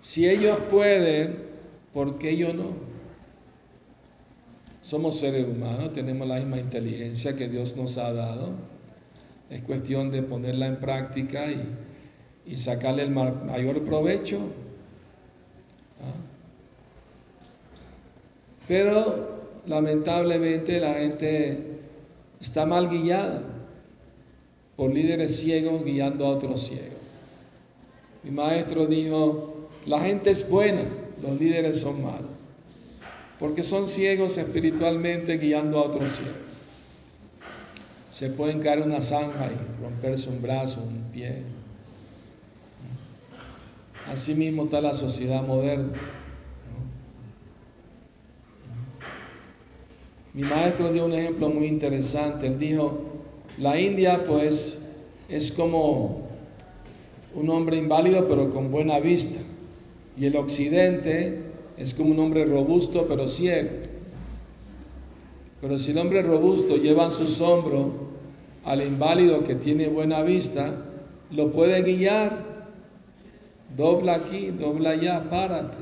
Si 0.00 0.28
ellos 0.28 0.58
pueden, 0.68 1.36
¿por 1.92 2.18
qué 2.18 2.36
yo 2.36 2.52
no? 2.52 2.66
Somos 4.80 5.18
seres 5.18 5.46
humanos, 5.48 5.92
tenemos 5.92 6.28
la 6.28 6.36
misma 6.36 6.58
inteligencia 6.58 7.34
que 7.34 7.48
Dios 7.48 7.76
nos 7.76 7.98
ha 7.98 8.12
dado. 8.12 8.50
Es 9.50 9.62
cuestión 9.62 10.10
de 10.10 10.22
ponerla 10.22 10.66
en 10.68 10.78
práctica 10.78 11.50
y, 11.50 12.52
y 12.52 12.56
sacarle 12.56 13.02
el 13.02 13.10
mayor 13.10 13.84
provecho. 13.84 14.38
¿Ah? 16.00 16.26
Pero 18.68 19.36
lamentablemente 19.66 20.78
la 20.78 20.94
gente 20.94 21.75
está 22.40 22.66
mal 22.66 22.88
guiada 22.88 23.42
por 24.76 24.92
líderes 24.92 25.36
ciegos 25.36 25.84
guiando 25.84 26.26
a 26.26 26.30
otros 26.30 26.60
ciegos. 26.66 27.00
Mi 28.22 28.30
maestro 28.30 28.86
dijo, 28.86 29.68
la 29.86 30.00
gente 30.00 30.30
es 30.30 30.50
buena, 30.50 30.82
los 31.22 31.40
líderes 31.40 31.80
son 31.80 32.02
malos, 32.02 32.30
porque 33.38 33.62
son 33.62 33.86
ciegos 33.86 34.36
espiritualmente 34.36 35.38
guiando 35.38 35.78
a 35.78 35.84
otros 35.84 36.12
ciegos. 36.12 36.34
Se 38.10 38.30
pueden 38.30 38.60
caer 38.60 38.80
una 38.80 39.00
zanja 39.00 39.46
y 39.46 39.82
romperse 39.82 40.30
un 40.30 40.42
brazo, 40.42 40.82
un 40.82 41.04
pie. 41.12 41.42
Así 44.10 44.34
mismo 44.34 44.64
está 44.64 44.80
la 44.80 44.94
sociedad 44.94 45.42
moderna. 45.42 45.92
Mi 50.36 50.42
maestro 50.42 50.92
dio 50.92 51.06
un 51.06 51.14
ejemplo 51.14 51.48
muy 51.48 51.64
interesante. 51.66 52.48
Él 52.48 52.58
dijo, 52.58 52.98
la 53.56 53.80
India 53.80 54.22
pues 54.22 54.82
es 55.30 55.50
como 55.50 56.28
un 57.34 57.48
hombre 57.48 57.78
inválido 57.78 58.28
pero 58.28 58.50
con 58.50 58.70
buena 58.70 59.00
vista. 59.00 59.40
Y 60.14 60.26
el 60.26 60.36
occidente 60.36 61.40
es 61.78 61.94
como 61.94 62.10
un 62.10 62.18
hombre 62.18 62.44
robusto 62.44 63.06
pero 63.08 63.26
ciego. 63.26 63.70
Pero 65.62 65.78
si 65.78 65.92
el 65.92 65.98
hombre 65.98 66.20
robusto 66.20 66.76
lleva 66.76 67.06
en 67.06 67.12
sus 67.12 67.40
hombros 67.40 67.86
al 68.66 68.82
inválido 68.82 69.42
que 69.42 69.54
tiene 69.54 69.88
buena 69.88 70.20
vista, 70.20 70.70
lo 71.30 71.50
puede 71.50 71.80
guiar. 71.80 72.44
Dobla 73.74 74.16
aquí, 74.16 74.50
dobla 74.50 74.90
allá, 74.90 75.30
párate. 75.30 75.78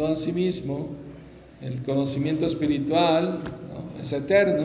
Entonces, 0.00 0.34
mismo, 0.34 0.88
el 1.60 1.82
conocimiento 1.82 2.46
espiritual 2.46 3.38
es 4.00 4.10
eterno, 4.14 4.64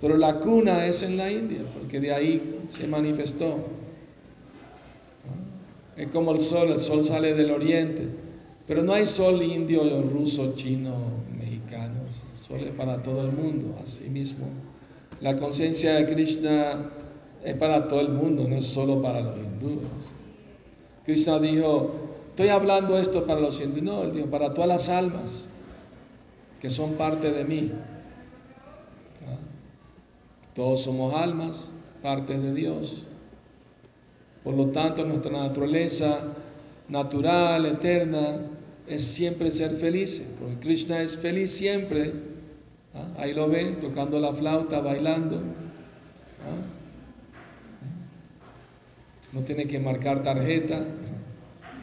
pero 0.00 0.16
la 0.16 0.40
cuna 0.40 0.84
es 0.84 1.04
en 1.04 1.16
la 1.16 1.30
India, 1.30 1.60
porque 1.78 2.00
de 2.00 2.12
ahí 2.12 2.42
se 2.68 2.88
manifestó. 2.88 3.54
Es 5.96 6.08
como 6.08 6.32
el 6.32 6.40
sol, 6.40 6.72
el 6.72 6.80
sol 6.80 7.04
sale 7.04 7.34
del 7.34 7.52
oriente, 7.52 8.04
pero 8.66 8.82
no 8.82 8.94
hay 8.94 9.06
sol 9.06 9.40
indio, 9.40 10.02
ruso, 10.02 10.54
chino, 10.56 10.92
mexicano, 11.38 12.00
el 12.04 12.36
sol 12.36 12.58
es 12.58 12.72
para 12.72 13.00
todo 13.00 13.20
el 13.20 13.30
mundo, 13.30 13.78
así 13.80 14.10
mismo. 14.10 14.48
La 15.20 15.36
conciencia 15.36 15.94
de 15.94 16.12
Krishna 16.12 16.90
es 17.44 17.54
para 17.54 17.86
todo 17.86 18.00
el 18.00 18.08
mundo, 18.08 18.44
no 18.48 18.56
es 18.56 18.66
solo 18.66 19.00
para 19.00 19.20
los 19.20 19.38
hindúes. 19.38 19.86
Krishna 21.04 21.38
dijo, 21.38 22.07
Estoy 22.38 22.50
hablando 22.50 22.96
esto 22.96 23.26
para 23.26 23.40
los 23.40 23.58
dijo, 23.58 24.30
para 24.30 24.54
todas 24.54 24.68
las 24.68 24.88
almas 24.90 25.48
que 26.60 26.70
son 26.70 26.92
parte 26.92 27.32
de 27.32 27.44
mí. 27.44 27.72
¿Ah? 29.24 30.54
Todos 30.54 30.84
somos 30.84 31.14
almas, 31.14 31.72
partes 32.00 32.40
de 32.40 32.54
Dios. 32.54 33.06
Por 34.44 34.54
lo 34.54 34.68
tanto, 34.68 35.04
nuestra 35.04 35.32
naturaleza 35.32 36.16
natural, 36.88 37.66
eterna, 37.66 38.24
es 38.86 39.02
siempre 39.02 39.50
ser 39.50 39.72
felices, 39.72 40.36
porque 40.38 40.60
Krishna 40.60 41.02
es 41.02 41.16
feliz 41.16 41.50
siempre. 41.50 42.12
¿Ah? 42.94 43.22
Ahí 43.22 43.34
lo 43.34 43.48
ven, 43.48 43.80
tocando 43.80 44.20
la 44.20 44.32
flauta, 44.32 44.80
bailando. 44.80 45.38
¿Ah? 45.38 46.62
No 49.32 49.40
tiene 49.40 49.66
que 49.66 49.80
marcar 49.80 50.22
tarjeta 50.22 50.86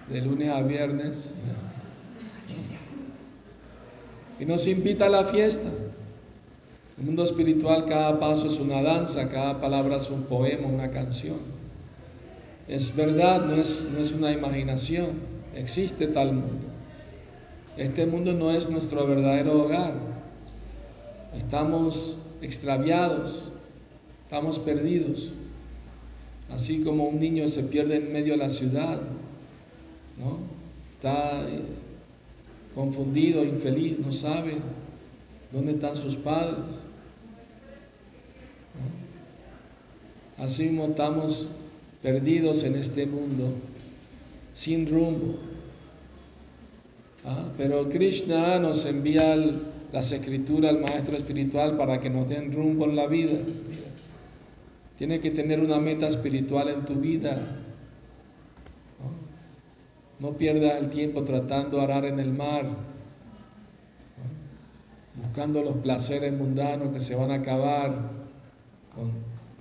de 0.10 0.22
lunes 0.22 0.50
a 0.50 0.62
viernes. 0.62 1.32
Y 4.40 4.46
nos 4.46 4.68
invita 4.68 5.06
a 5.06 5.10
la 5.10 5.24
fiesta. 5.24 5.70
El 6.98 7.06
mundo 7.06 7.24
espiritual 7.24 7.86
cada 7.86 8.20
paso 8.20 8.48
es 8.48 8.60
una 8.60 8.82
danza, 8.82 9.30
cada 9.30 9.60
palabra 9.60 9.98
es 9.98 10.10
un 10.10 10.24
poema, 10.24 10.68
una 10.68 10.92
canción. 10.92 11.38
Es 12.68 12.96
verdad, 12.96 13.46
no 13.46 13.56
es, 13.56 13.92
no 13.94 14.00
es 14.00 14.14
una 14.14 14.32
imaginación, 14.32 15.08
existe 15.56 16.08
tal 16.08 16.34
mundo. 16.34 16.66
Este 17.78 18.06
mundo 18.06 18.34
no 18.34 18.52
es 18.52 18.70
nuestro 18.70 19.06
verdadero 19.06 19.64
hogar. 19.64 19.94
Estamos 21.36 22.18
extraviados, 22.42 23.52
estamos 24.24 24.60
perdidos. 24.60 25.34
Así 26.50 26.82
como 26.82 27.06
un 27.06 27.20
niño 27.20 27.48
se 27.48 27.64
pierde 27.64 27.98
en 27.98 28.14
medio 28.14 28.34
de 28.34 28.40
la 28.40 28.50
ciudad, 28.50 29.00
¿no? 30.18 30.40
Está 30.90 31.48
eh, 31.50 31.62
confundido, 32.74 33.44
infeliz, 33.44 34.00
no 34.00 34.12
sabe 34.12 34.56
dónde 35.52 35.74
están 35.74 35.96
sus 35.96 36.18
padres. 36.18 36.66
Así 40.38 40.64
mismo 40.64 40.86
estamos 40.88 41.48
perdidos 42.02 42.64
en 42.64 42.76
este 42.76 43.06
mundo, 43.06 43.54
sin 44.54 44.90
rumbo. 44.90 45.38
¿Ah? 47.26 47.50
Pero 47.58 47.88
Krishna 47.90 48.60
nos 48.60 48.86
envía 48.86 49.36
las 49.94 50.12
escrituras 50.12 50.76
al 50.76 50.82
maestro 50.82 51.16
espiritual 51.16 51.78
para 51.78 52.00
que 52.00 52.10
nos 52.10 52.28
den 52.28 52.52
rumbo 52.52 52.86
en 52.86 52.96
la 52.96 53.08
vida. 53.08 53.40
Tiene 54.98 55.20
que 55.20 55.32
tener 55.32 55.62
una 55.62 55.80
meta 55.80 56.08
espiritual 56.08 56.70
en 56.70 56.86
tu 56.86 56.96
vida. 56.96 57.38
No 60.20 60.38
pierdas 60.38 60.82
el 60.82 60.90
tiempo 60.90 61.24
tratando 61.24 61.78
de 61.78 61.84
arar 61.84 62.06
en 62.06 62.20
el 62.20 62.32
mar, 62.32 62.66
buscando 65.16 65.62
los 65.62 65.78
placeres 65.78 66.32
mundanos 66.34 66.94
que 66.94 67.02
se 67.02 67.16
van 67.16 67.32
a 67.32 67.36
acabar 67.36 67.94
con, 68.94 69.12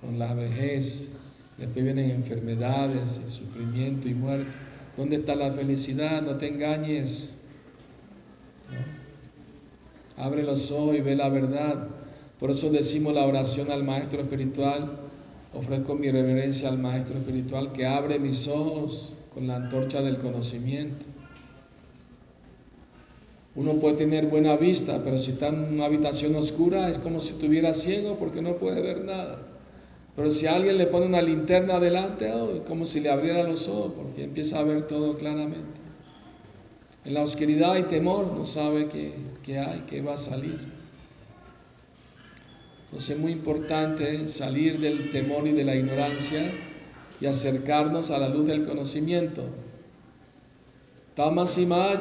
con 0.00 0.18
la 0.18 0.32
vejez. 0.34 1.12
Después 1.58 1.84
vienen 1.84 2.10
enfermedades, 2.10 3.20
y 3.26 3.30
sufrimiento 3.30 4.08
y 4.08 4.14
muerte. 4.14 4.50
¿Dónde 4.96 5.16
está 5.16 5.34
la 5.34 5.50
felicidad? 5.50 6.22
No 6.22 6.36
te 6.36 6.48
engañes. 6.48 7.38
Abre 10.16 10.44
los 10.44 10.70
ojos 10.70 10.96
y 10.96 11.00
ve 11.00 11.16
la 11.16 11.28
verdad. 11.28 11.88
Por 12.38 12.52
eso 12.52 12.70
decimos 12.70 13.12
la 13.14 13.24
oración 13.24 13.72
al 13.72 13.82
Maestro 13.82 14.20
Espiritual. 14.20 14.88
Ofrezco 15.52 15.96
mi 15.96 16.10
reverencia 16.10 16.68
al 16.68 16.78
Maestro 16.78 17.18
Espiritual 17.18 17.72
que 17.72 17.86
abre 17.86 18.20
mis 18.20 18.46
ojos 18.46 19.14
con 19.34 19.48
la 19.48 19.56
antorcha 19.56 20.00
del 20.00 20.18
conocimiento. 20.18 21.04
Uno 23.56 23.74
puede 23.74 23.96
tener 23.96 24.26
buena 24.26 24.56
vista, 24.56 25.00
pero 25.04 25.18
si 25.18 25.32
está 25.32 25.48
en 25.48 25.74
una 25.74 25.84
habitación 25.84 26.34
oscura 26.36 26.88
es 26.88 26.98
como 26.98 27.20
si 27.20 27.34
estuviera 27.34 27.74
ciego 27.74 28.16
porque 28.18 28.42
no 28.42 28.56
puede 28.56 28.80
ver 28.80 29.04
nada. 29.04 29.38
Pero 30.16 30.30
si 30.30 30.46
alguien 30.46 30.78
le 30.78 30.86
pone 30.86 31.06
una 31.06 31.22
linterna 31.22 31.80
delante, 31.80 32.32
oh, 32.32 32.54
es 32.54 32.60
como 32.62 32.86
si 32.86 33.00
le 33.00 33.10
abriera 33.10 33.42
los 33.44 33.68
ojos 33.68 33.92
porque 33.96 34.24
empieza 34.24 34.60
a 34.60 34.64
ver 34.64 34.86
todo 34.86 35.16
claramente. 35.16 35.80
En 37.04 37.14
la 37.14 37.22
oscuridad 37.22 37.72
hay 37.72 37.82
temor, 37.84 38.32
no 38.32 38.46
sabe 38.46 38.86
qué, 38.86 39.12
qué 39.44 39.58
hay, 39.58 39.84
qué 39.88 40.00
va 40.02 40.14
a 40.14 40.18
salir. 40.18 40.58
Entonces 42.84 43.16
es 43.16 43.18
muy 43.18 43.32
importante 43.32 44.28
salir 44.28 44.78
del 44.78 45.10
temor 45.10 45.46
y 45.46 45.52
de 45.52 45.64
la 45.64 45.74
ignorancia 45.74 46.40
y 47.20 47.26
acercarnos 47.26 48.10
a 48.10 48.18
la 48.18 48.28
luz 48.28 48.46
del 48.46 48.64
conocimiento. 48.64 49.44
Tamasima 51.14 52.00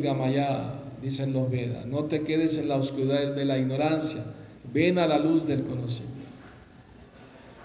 Gamaya, 0.00 0.72
dicen 1.02 1.32
los 1.32 1.50
Vedas, 1.50 1.86
no 1.86 2.04
te 2.04 2.22
quedes 2.22 2.56
en 2.58 2.68
la 2.68 2.76
oscuridad 2.76 3.34
de 3.34 3.44
la 3.44 3.58
ignorancia, 3.58 4.24
ven 4.72 4.98
a 4.98 5.06
la 5.06 5.18
luz 5.18 5.46
del 5.46 5.64
conocimiento. 5.64 6.14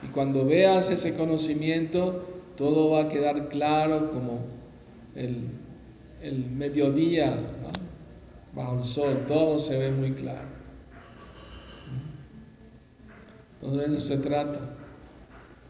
Y 0.03 0.07
cuando 0.07 0.45
veas 0.45 0.91
ese 0.91 1.15
conocimiento, 1.15 2.21
todo 2.57 2.91
va 2.91 3.03
a 3.03 3.07
quedar 3.09 3.47
claro 3.47 4.12
como 4.12 4.39
el, 5.15 6.45
mediodía 6.57 7.33
bajo 8.53 8.79
el 8.79 8.83
sol, 8.83 9.23
todo 9.27 9.57
se 9.57 9.77
ve 9.77 9.91
muy 9.91 10.12
claro. 10.12 10.59
Todo 13.62 13.81
eso 13.81 13.99
se 13.99 14.17
trata 14.17 14.79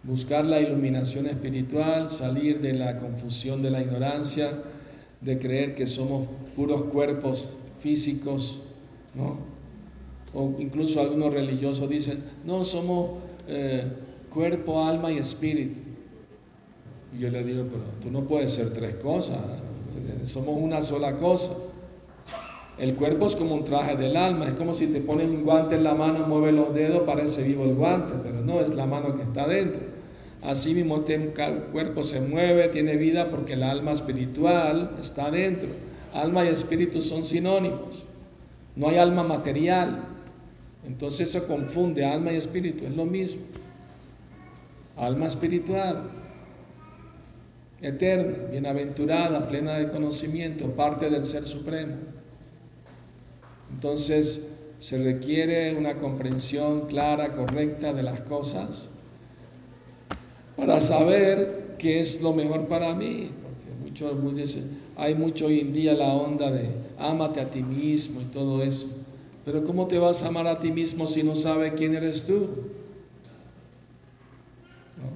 buscar 0.04 0.46
la 0.46 0.62
iluminación 0.62 1.26
espiritual, 1.26 2.10
salir 2.10 2.62
de 2.62 2.74
la 2.74 2.98
confusión 2.98 3.62
de 3.62 3.72
la 3.72 3.82
ignorancia, 3.82 4.50
de 5.22 5.38
creer 5.38 5.76
que 5.76 5.86
somos 5.86 6.28
puros 6.56 6.84
cuerpos 6.86 7.58
físicos, 7.78 8.62
¿no? 9.16 9.38
O 10.34 10.56
incluso 10.60 11.02
algunos 11.02 11.34
religiosos 11.34 11.90
dicen, 11.90 12.24
no, 12.46 12.64
somos 12.64 13.12
eh, 13.48 13.84
cuerpo, 14.32 14.84
alma 14.84 15.12
y 15.12 15.18
espíritu. 15.18 15.82
Y 17.16 17.22
yo 17.22 17.30
le 17.30 17.44
digo, 17.44 17.66
pero 17.70 17.84
tú 18.00 18.12
no 18.12 18.28
puedes 18.28 18.54
ser 18.54 18.72
tres 18.74 18.96
cosas, 18.96 19.40
somos 20.26 20.62
una 20.62 20.82
sola 20.82 21.18
cosa. 21.18 21.52
El 22.78 22.96
cuerpo 22.96 23.26
es 23.26 23.36
como 23.36 23.56
un 23.56 23.66
traje 23.66 23.98
del 23.98 24.16
alma, 24.16 24.46
es 24.46 24.54
como 24.54 24.74
si 24.74 24.88
te 24.88 25.02
ponen 25.02 25.32
un 25.32 25.44
guante 25.44 25.76
en 25.76 25.84
la 25.84 25.96
mano, 25.96 26.26
mueve 26.28 26.54
los 26.54 26.74
dedos, 26.74 27.02
parece 27.06 27.44
vivo 27.44 27.66
el 27.66 27.76
guante, 27.76 28.14
pero 28.24 28.42
no, 28.42 28.62
es 28.62 28.74
la 28.76 28.86
mano 28.86 29.16
que 29.16 29.24
está 29.24 29.48
dentro. 29.48 29.82
Así 30.42 30.74
mismo 30.74 30.98
este 30.98 31.34
cuerpo 31.72 32.04
se 32.04 32.22
mueve, 32.22 32.70
tiene 32.70 32.96
vida 32.96 33.30
porque 33.30 33.54
el 33.54 33.64
alma 33.64 33.92
espiritual 33.92 34.96
está 35.00 35.30
dentro. 35.30 35.68
Alma 36.14 36.46
y 36.46 36.48
espíritu 36.48 37.02
son 37.02 37.26
sinónimos. 37.26 38.06
No 38.76 38.88
hay 38.88 38.98
alma 38.98 39.24
material. 39.24 40.02
Entonces 40.86 41.36
eso 41.36 41.46
confunde 41.46 42.06
alma 42.06 42.32
y 42.32 42.38
espíritu, 42.38 42.86
es 42.86 42.96
lo 42.96 43.06
mismo. 43.06 43.42
Alma 44.96 45.28
espiritual, 45.28 46.10
eterna, 47.82 48.50
bienaventurada, 48.50 49.48
plena 49.48 49.74
de 49.74 49.90
conocimiento, 49.90 50.74
parte 50.74 51.10
del 51.10 51.26
Ser 51.26 51.46
Supremo. 51.46 51.96
Entonces 53.72 54.58
se 54.80 55.04
requiere 55.04 55.76
una 55.76 55.98
comprensión 55.98 56.88
clara, 56.88 57.34
correcta 57.34 57.94
de 57.94 58.04
las 58.04 58.22
cosas 58.22 58.92
para 60.60 60.80
saber 60.82 61.76
qué 61.78 62.00
es 62.00 62.22
lo 62.22 62.34
mejor 62.34 62.68
para 62.68 62.94
mí. 62.94 63.30
Porque 63.42 63.72
muchos, 63.82 64.60
hay 64.98 65.16
mucho 65.16 65.46
hoy 65.46 65.62
en 65.62 65.72
día 65.72 65.94
la 65.94 66.14
onda 66.14 66.52
de 66.52 66.68
ámate 66.98 67.40
a 67.40 67.50
ti 67.50 67.64
mismo 67.64 68.20
y 68.22 68.26
todo 68.26 68.62
eso. 68.62 68.88
Pero 69.46 69.64
¿cómo 69.64 69.88
te 69.88 69.98
vas 69.98 70.24
a 70.24 70.28
amar 70.28 70.48
a 70.48 70.60
ti 70.60 70.72
mismo 70.72 71.08
si 71.08 71.24
no 71.24 71.34
sabes 71.34 71.74
quién 71.78 71.96
eres 71.96 72.26
tú? 72.26 72.50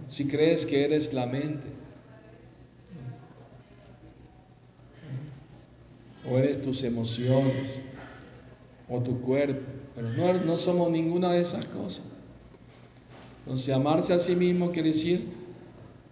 Si 0.08 0.28
crees 0.28 0.66
que 0.66 0.86
eres 0.86 1.14
la 1.14 1.26
mente. 1.26 1.68
O 6.30 6.38
eres 6.38 6.62
tus 6.62 6.84
emociones. 6.84 7.82
O 8.88 9.02
tu 9.02 9.20
cuerpo. 9.20 9.68
Pero 9.94 10.10
no, 10.14 10.34
no 10.46 10.58
somos 10.58 10.90
ninguna 10.90 11.32
de 11.34 11.42
esas 11.42 11.66
cosas. 11.66 12.13
Entonces, 13.44 13.74
amarse 13.74 14.14
a 14.14 14.20
sí 14.20 14.36
mismo 14.36 14.72
quiere 14.72 14.90
decir 14.90 15.22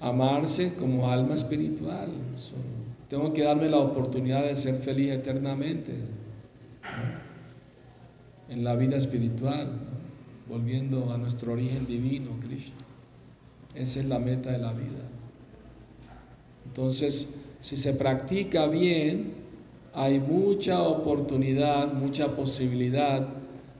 amarse 0.01 0.73
como 0.73 1.09
alma 1.09 1.35
espiritual. 1.35 2.09
Tengo 3.07 3.33
que 3.33 3.43
darme 3.43 3.69
la 3.69 3.77
oportunidad 3.77 4.43
de 4.43 4.55
ser 4.55 4.73
feliz 4.73 5.11
eternamente 5.11 5.93
en 8.49 8.63
la 8.63 8.75
vida 8.75 8.97
espiritual, 8.97 9.69
volviendo 10.49 11.13
a 11.13 11.17
nuestro 11.17 11.53
origen 11.53 11.85
divino, 11.87 12.31
Cristo. 12.41 12.83
Esa 13.75 13.99
es 13.99 14.05
la 14.05 14.19
meta 14.19 14.51
de 14.51 14.57
la 14.57 14.73
vida. 14.73 15.09
Entonces, 16.65 17.41
si 17.61 17.77
se 17.77 17.93
practica 17.93 18.67
bien, 18.67 19.33
hay 19.93 20.19
mucha 20.19 20.81
oportunidad, 20.81 21.93
mucha 21.93 22.35
posibilidad 22.35 23.27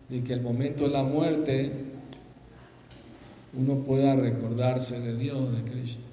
de 0.09 0.23
que 0.23 0.33
el 0.33 0.41
momento 0.41 0.83
de 0.83 0.89
la 0.89 1.03
muerte 1.03 1.71
uno 3.53 3.83
pueda 3.83 4.15
recordarse 4.15 4.99
de 4.99 5.17
Dios, 5.17 5.51
de 5.55 5.69
Cristo. 5.69 6.03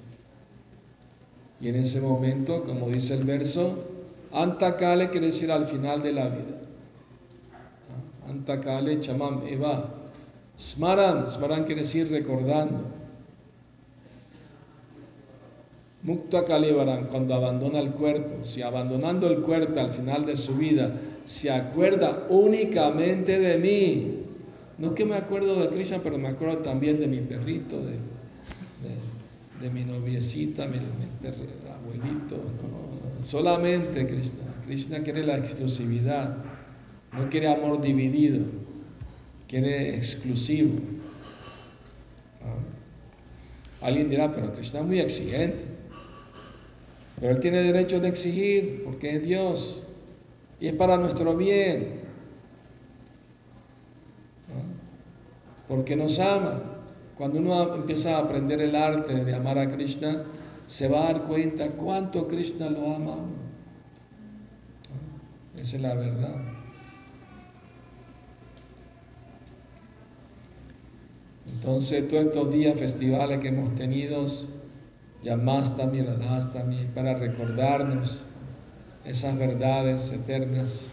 Y 1.61 1.69
en 1.69 1.75
ese 1.75 2.01
momento, 2.01 2.63
como 2.63 2.89
dice 2.89 3.15
el 3.15 3.23
verso, 3.23 3.73
Antakale 4.31 5.09
quiere 5.09 5.27
decir 5.27 5.51
al 5.51 5.65
final 5.65 6.01
de 6.01 6.13
la 6.13 6.29
vida. 6.29 6.61
Antakale 8.29 8.99
chamam 8.99 9.41
eva. 9.47 9.95
Smaran, 10.57 11.27
smaran 11.27 11.63
quiere 11.63 11.81
decir 11.81 12.11
recordando. 12.11 12.99
Mukta 16.03 16.45
Kalibaran, 16.45 17.07
cuando 17.07 17.33
abandona 17.35 17.79
el 17.79 17.91
cuerpo, 17.91 18.45
si 18.45 18.61
abandonando 18.61 19.27
el 19.27 19.41
cuerpo 19.41 19.79
al 19.79 19.89
final 19.89 20.25
de 20.25 20.35
su 20.35 20.55
vida 20.55 20.91
se 21.25 21.51
acuerda 21.51 22.25
únicamente 22.29 23.37
de 23.37 23.57
mí, 23.57 24.18
no 24.79 24.87
es 24.87 24.93
que 24.93 25.05
me 25.05 25.15
acuerdo 25.15 25.59
de 25.59 25.69
Krishna, 25.69 25.99
pero 26.01 26.17
me 26.17 26.29
acuerdo 26.29 26.59
también 26.59 26.99
de 26.99 27.07
mi 27.07 27.19
perrito, 27.19 27.77
de, 27.77 27.97
de, 29.61 29.69
mi 29.71 29.83
noviecita, 29.83 30.67
mi, 30.67 30.77
abuelito. 31.69 32.37
No, 32.37 33.23
solamente 33.23 34.07
Krishna. 34.07 34.45
Krishna 34.65 34.99
quiere 34.99 35.25
la 35.25 35.37
exclusividad, 35.37 36.37
no 37.11 37.29
quiere 37.29 37.49
amor 37.49 37.81
dividido, 37.81 38.45
quiere 39.49 39.95
exclusivo. 39.97 40.79
Ah. 42.41 43.85
Alguien 43.87 44.09
dirá, 44.09 44.31
pero 44.31 44.53
Krishna 44.53 44.79
es 44.79 44.85
muy 44.85 44.99
exigente. 44.99 45.65
Pero 47.19 47.33
Él 47.33 47.39
tiene 47.41 47.63
derecho 47.63 47.99
de 47.99 48.07
exigir 48.07 48.83
porque 48.85 49.15
es 49.15 49.23
Dios 49.23 49.83
y 50.61 50.67
es 50.67 50.73
para 50.73 50.97
nuestro 50.97 51.35
bien. 51.35 52.08
Porque 55.69 55.95
nos 55.95 56.19
ama. 56.19 56.59
Cuando 57.15 57.39
uno 57.39 57.75
empieza 57.75 58.17
a 58.17 58.21
aprender 58.21 58.59
el 58.59 58.75
arte 58.75 59.23
de 59.23 59.35
amar 59.35 59.59
a 59.59 59.69
Krishna, 59.69 60.23
se 60.67 60.89
va 60.89 61.01
a 61.01 61.13
dar 61.13 61.23
cuenta 61.23 61.69
cuánto 61.69 62.27
Krishna 62.27 62.69
lo 62.69 62.95
ama. 62.95 63.15
Esa 65.57 65.75
es 65.75 65.81
la 65.81 65.93
verdad. 65.93 66.35
Entonces, 71.51 72.07
todos 72.07 72.25
estos 72.25 72.51
días 72.51 72.79
festivales 72.79 73.39
que 73.39 73.49
hemos 73.49 73.75
tenido, 73.75 74.25
Yamastami, 75.23 76.01
Radhastami, 76.01 76.87
para 76.95 77.13
recordarnos 77.15 78.23
esas 79.05 79.37
verdades 79.37 80.11
eternas 80.13 80.89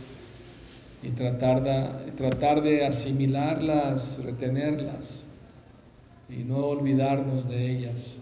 y 1.03 1.11
tratar 1.11 1.63
de, 1.63 2.13
tratar 2.13 2.63
de 2.63 2.87
asimilarlas, 2.87 4.21
retenerlas 4.25 5.27
y 6.29 6.45
no 6.45 6.59
olvidarnos 6.59 7.49
de 7.49 7.71
ellas. 7.71 8.21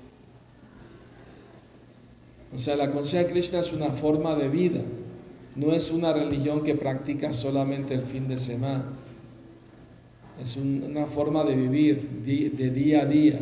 O 2.52 2.58
sea, 2.58 2.76
la 2.76 2.90
conciencia 2.90 3.24
de 3.26 3.32
Krishna 3.32 3.60
es 3.60 3.72
una 3.72 3.90
forma 3.90 4.34
de 4.34 4.48
vida, 4.48 4.80
no 5.56 5.72
es 5.72 5.90
una 5.90 6.12
religión 6.12 6.62
que 6.62 6.74
practica 6.74 7.32
solamente 7.32 7.94
el 7.94 8.02
fin 8.02 8.28
de 8.28 8.38
semana. 8.38 8.84
Es 10.40 10.56
una 10.56 11.06
forma 11.06 11.44
de 11.44 11.54
vivir 11.54 12.08
de 12.24 12.70
día 12.70 13.02
a 13.02 13.06
día. 13.06 13.38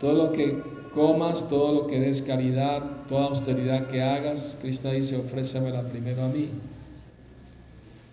Todo 0.00 0.14
lo 0.14 0.32
que 0.32 0.75
comas, 0.96 1.48
todo 1.48 1.72
lo 1.72 1.86
que 1.86 2.00
des 2.00 2.22
caridad, 2.22 2.82
toda 3.06 3.26
austeridad 3.26 3.86
que 3.86 4.02
hagas, 4.02 4.56
Krishna 4.62 4.92
dice, 4.92 5.16
ofrécemela 5.16 5.82
primero 5.82 6.24
a 6.24 6.28
mí. 6.28 6.48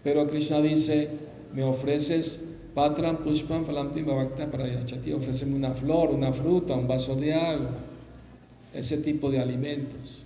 Pero 0.04 0.28
Krishna 0.28 0.60
dice, 0.60 1.10
me 1.54 1.64
ofreces 1.64 2.50
patram 2.76 3.18
pushpam 3.18 3.64
falamtim 3.64 4.06
para 4.52 4.68
yachati, 4.68 5.14
ofréceme 5.14 5.56
una 5.56 5.74
flor, 5.74 6.12
una 6.12 6.34
fruta, 6.34 6.76
un 6.76 6.88
vaso 6.88 7.16
de 7.16 7.34
agua, 7.34 7.72
ese 8.74 8.98
tipo 8.98 9.32
de 9.32 9.40
alimentos. 9.40 10.26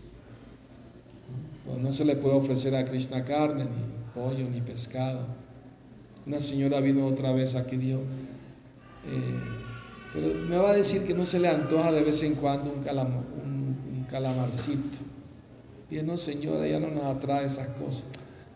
Pues 1.64 1.78
no 1.78 1.92
se 1.92 2.06
le 2.06 2.16
puede 2.16 2.36
ofrecer 2.38 2.76
a 2.76 2.86
Krishna 2.86 3.24
carne, 3.24 3.66
ni 3.66 4.14
pollo, 4.16 4.50
ni 4.50 4.62
pescado. 4.62 5.20
Una 6.26 6.40
señora 6.40 6.80
vino 6.80 7.06
otra 7.06 7.34
vez 7.34 7.54
aquí 7.54 7.76
y 7.76 7.80
dijo, 7.80 8.00
eh, 9.06 9.67
pero 10.14 10.34
me 10.34 10.58
va 10.58 10.72
a 10.72 10.74
decir 10.74 11.06
que 11.06 11.14
no 11.14 11.26
se 11.26 11.40
le 11.40 11.50
antoja 11.50 11.92
de 11.92 12.02
vez 12.02 12.24
en 12.24 12.36
cuando 12.36 12.72
un, 12.72 12.80
un, 12.80 14.06
calamarcito. 14.10 15.00
Y 15.90 15.98
no, 15.98 16.18
señora, 16.18 16.68
ya 16.68 16.80
no 16.80 16.88
nos 16.88 17.04
atrae 17.04 17.46
esas 17.46 17.68
cosas. 17.70 18.06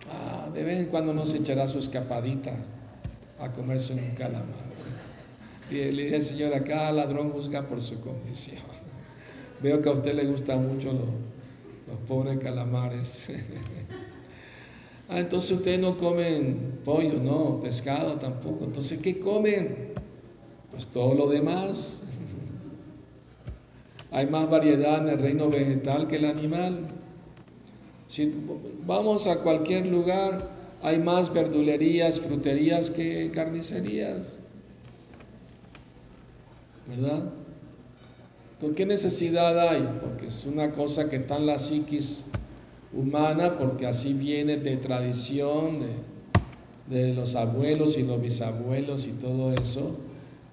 Ah, 0.09 0.49
de 0.53 0.63
vez 0.63 0.79
en 0.79 0.85
cuando 0.87 1.13
no 1.13 1.25
se 1.25 1.37
echará 1.37 1.67
su 1.67 1.79
escapadita 1.79 2.51
a 3.39 3.51
comerse 3.51 3.93
un 3.93 4.15
calamar. 4.15 4.45
Y 5.69 5.91
le 5.91 6.03
dije, 6.03 6.21
señora, 6.21 6.63
cada 6.63 6.91
ladrón 6.91 7.31
juzga 7.31 7.67
por 7.67 7.81
su 7.81 7.99
condición. 8.01 8.57
Veo 9.61 9.81
que 9.81 9.89
a 9.89 9.93
usted 9.93 10.13
le 10.15 10.25
gustan 10.25 10.67
mucho 10.67 10.91
los, 10.91 11.09
los 11.87 11.99
pobres 12.07 12.37
calamares. 12.39 13.29
ah, 15.09 15.19
entonces 15.19 15.57
ustedes 15.57 15.79
no 15.79 15.97
comen 15.97 16.79
pollo, 16.83 17.19
no, 17.21 17.59
pescado 17.59 18.15
tampoco. 18.15 18.65
Entonces, 18.65 18.99
¿qué 18.99 19.19
comen? 19.19 19.91
Pues 20.71 20.87
todo 20.87 21.13
lo 21.13 21.27
demás. 21.27 22.03
Hay 24.11 24.27
más 24.27 24.49
variedad 24.49 24.99
en 25.01 25.09
el 25.09 25.19
reino 25.19 25.49
vegetal 25.49 26.07
que 26.07 26.17
el 26.17 26.25
animal. 26.25 26.87
Si 28.07 28.33
vamos 28.85 29.27
a 29.27 29.37
cualquier 29.37 29.87
lugar, 29.87 30.49
hay 30.81 30.99
más 30.99 31.33
verdulerías, 31.33 32.19
fruterías 32.19 32.89
que 32.89 33.31
carnicerías. 33.31 34.39
¿Verdad? 36.87 37.23
Entonces, 38.53 38.77
¿qué 38.77 38.85
necesidad 38.85 39.57
hay? 39.69 39.87
Porque 40.01 40.27
es 40.27 40.45
una 40.45 40.71
cosa 40.71 41.09
que 41.09 41.15
está 41.17 41.37
en 41.37 41.45
la 41.45 41.57
psiquis 41.57 42.25
humana, 42.91 43.57
porque 43.57 43.87
así 43.87 44.13
viene 44.13 44.57
de 44.57 44.75
tradición, 44.75 45.79
de, 46.89 46.95
de 46.95 47.13
los 47.13 47.35
abuelos 47.35 47.97
y 47.97 48.03
los 48.03 48.21
bisabuelos 48.21 49.07
y 49.07 49.11
todo 49.11 49.53
eso 49.53 49.95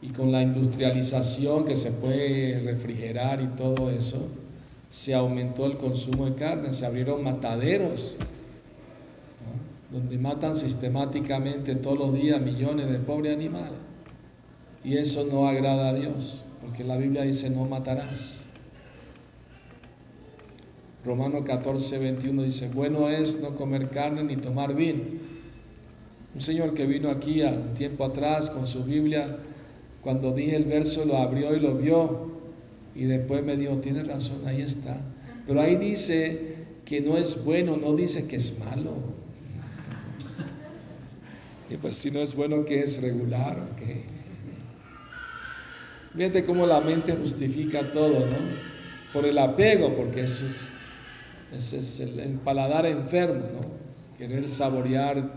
y 0.01 0.09
con 0.11 0.31
la 0.31 0.43
industrialización 0.43 1.65
que 1.65 1.75
se 1.75 1.91
puede 1.93 2.61
refrigerar 2.61 3.41
y 3.41 3.49
todo 3.49 3.91
eso, 3.91 4.29
se 4.89 5.15
aumentó 5.15 5.67
el 5.67 5.77
consumo 5.77 6.27
de 6.27 6.35
carne, 6.35 6.73
se 6.73 6.87
abrieron 6.87 7.25
mataderos, 7.25 8.17
donde 9.91 10.19
matan 10.19 10.55
sistemáticamente 10.55 11.75
todos 11.75 11.99
los 11.99 12.15
días 12.15 12.41
millones 12.41 12.91
de 12.91 12.99
pobres 12.99 13.35
animales. 13.35 13.81
Y 14.85 14.97
eso 14.97 15.27
no 15.31 15.49
agrada 15.49 15.91
a 15.91 15.95
Dios, 15.95 16.45
porque 16.61 16.85
la 16.85 16.97
Biblia 16.97 17.23
dice 17.23 17.51
no 17.51 17.65
matarás. 17.65 18.45
Romano 21.05 21.45
14, 21.45 21.99
21 21.99 22.43
dice, 22.43 22.71
bueno 22.75 23.09
es 23.09 23.41
no 23.41 23.57
comer 23.57 23.91
carne 23.91 24.25
ni 24.25 24.37
tomar 24.37 24.75
vino. 24.75 25.03
Un 26.35 26.41
señor 26.41 26.75
que 26.75 26.87
vino 26.87 27.11
aquí 27.11 27.43
a 27.43 27.51
un 27.51 27.73
tiempo 27.75 28.05
atrás 28.05 28.51
con 28.51 28.67
su 28.67 28.85
Biblia, 28.85 29.39
cuando 30.03 30.33
dije 30.33 30.57
el 30.57 30.65
verso 30.65 31.05
lo 31.05 31.17
abrió 31.19 31.55
y 31.55 31.61
lo 31.61 31.75
vio 31.75 32.31
y 32.95 33.05
después 33.05 33.45
me 33.45 33.57
dijo, 33.57 33.77
tiene 33.79 34.03
razón, 34.05 34.39
ahí 34.47 34.61
está. 34.63 34.97
Pero 35.47 35.61
ahí 35.61 35.77
dice 35.77 36.57
que 36.85 37.01
no 37.01 37.17
es 37.17 37.45
bueno, 37.45 37.77
no 37.77 37.95
dice 37.95 38.27
que 38.27 38.37
es 38.37 38.59
malo. 38.61 38.93
Y 41.71 41.77
pues 41.77 41.97
si 41.97 42.11
no 42.11 42.21
es 42.21 42.35
bueno, 42.35 42.65
¿qué 42.65 42.81
es 42.81 43.03
regular? 43.03 43.57
Fíjate 46.17 46.45
cómo 46.45 46.67
la 46.67 46.81
mente 46.81 47.13
justifica 47.15 47.91
todo, 47.93 48.27
¿no? 48.27 48.37
Por 49.13 49.27
el 49.27 49.39
apego, 49.39 49.95
porque 49.95 50.23
eso 50.23 50.47
es, 50.47 50.71
ese 51.55 51.79
es 51.79 52.01
el, 52.01 52.19
el 52.19 52.33
paladar 52.39 52.87
enfermo, 52.87 53.41
¿no? 53.55 54.17
Querer 54.19 54.49
saborear 54.49 55.31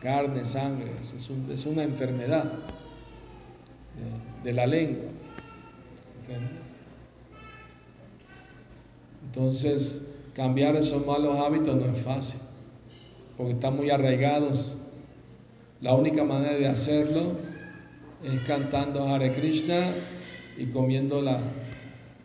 carne, 0.00 0.44
sangre, 0.44 0.90
es, 0.98 1.30
un- 1.30 1.48
es 1.52 1.66
una 1.66 1.84
enfermedad 1.84 2.50
de, 4.44 4.52
la 4.52 4.66
lengua. 4.66 5.04
Entonces, 9.26 10.14
cambiar 10.34 10.76
esos 10.76 11.06
malos 11.06 11.38
hábitos 11.38 11.76
no 11.76 11.86
es 11.86 11.98
fácil, 11.98 12.40
porque 13.36 13.52
están 13.52 13.76
muy 13.76 13.90
arraigados. 13.90 14.76
La 15.80 15.94
única 15.94 16.24
manera 16.24 16.54
de 16.54 16.66
hacerlo 16.66 17.22
es 18.24 18.40
cantando 18.40 19.06
Hare 19.06 19.32
Krishna 19.32 19.78
y 20.56 20.66
comiendo 20.66 21.22
la, 21.22 21.38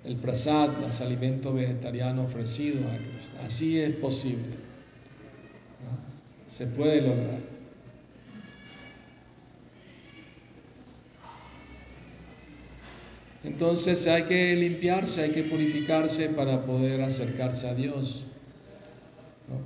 el 0.05 0.15
prasad, 0.15 0.69
los 0.81 1.01
alimentos 1.01 1.53
vegetarianos 1.53 2.25
ofrecidos 2.25 2.83
a 2.86 2.97
Krishna. 2.97 3.45
Así 3.45 3.79
es 3.79 3.95
posible. 3.95 4.63
Se 6.47 6.67
puede 6.67 7.01
lograr. 7.01 7.52
Entonces 13.43 14.08
hay 14.08 14.23
que 14.23 14.56
limpiarse, 14.56 15.23
hay 15.23 15.32
que 15.32 15.43
purificarse 15.43 16.29
para 16.29 16.63
poder 16.63 17.01
acercarse 17.01 17.67
a 17.67 17.75
Dios, 17.75 18.25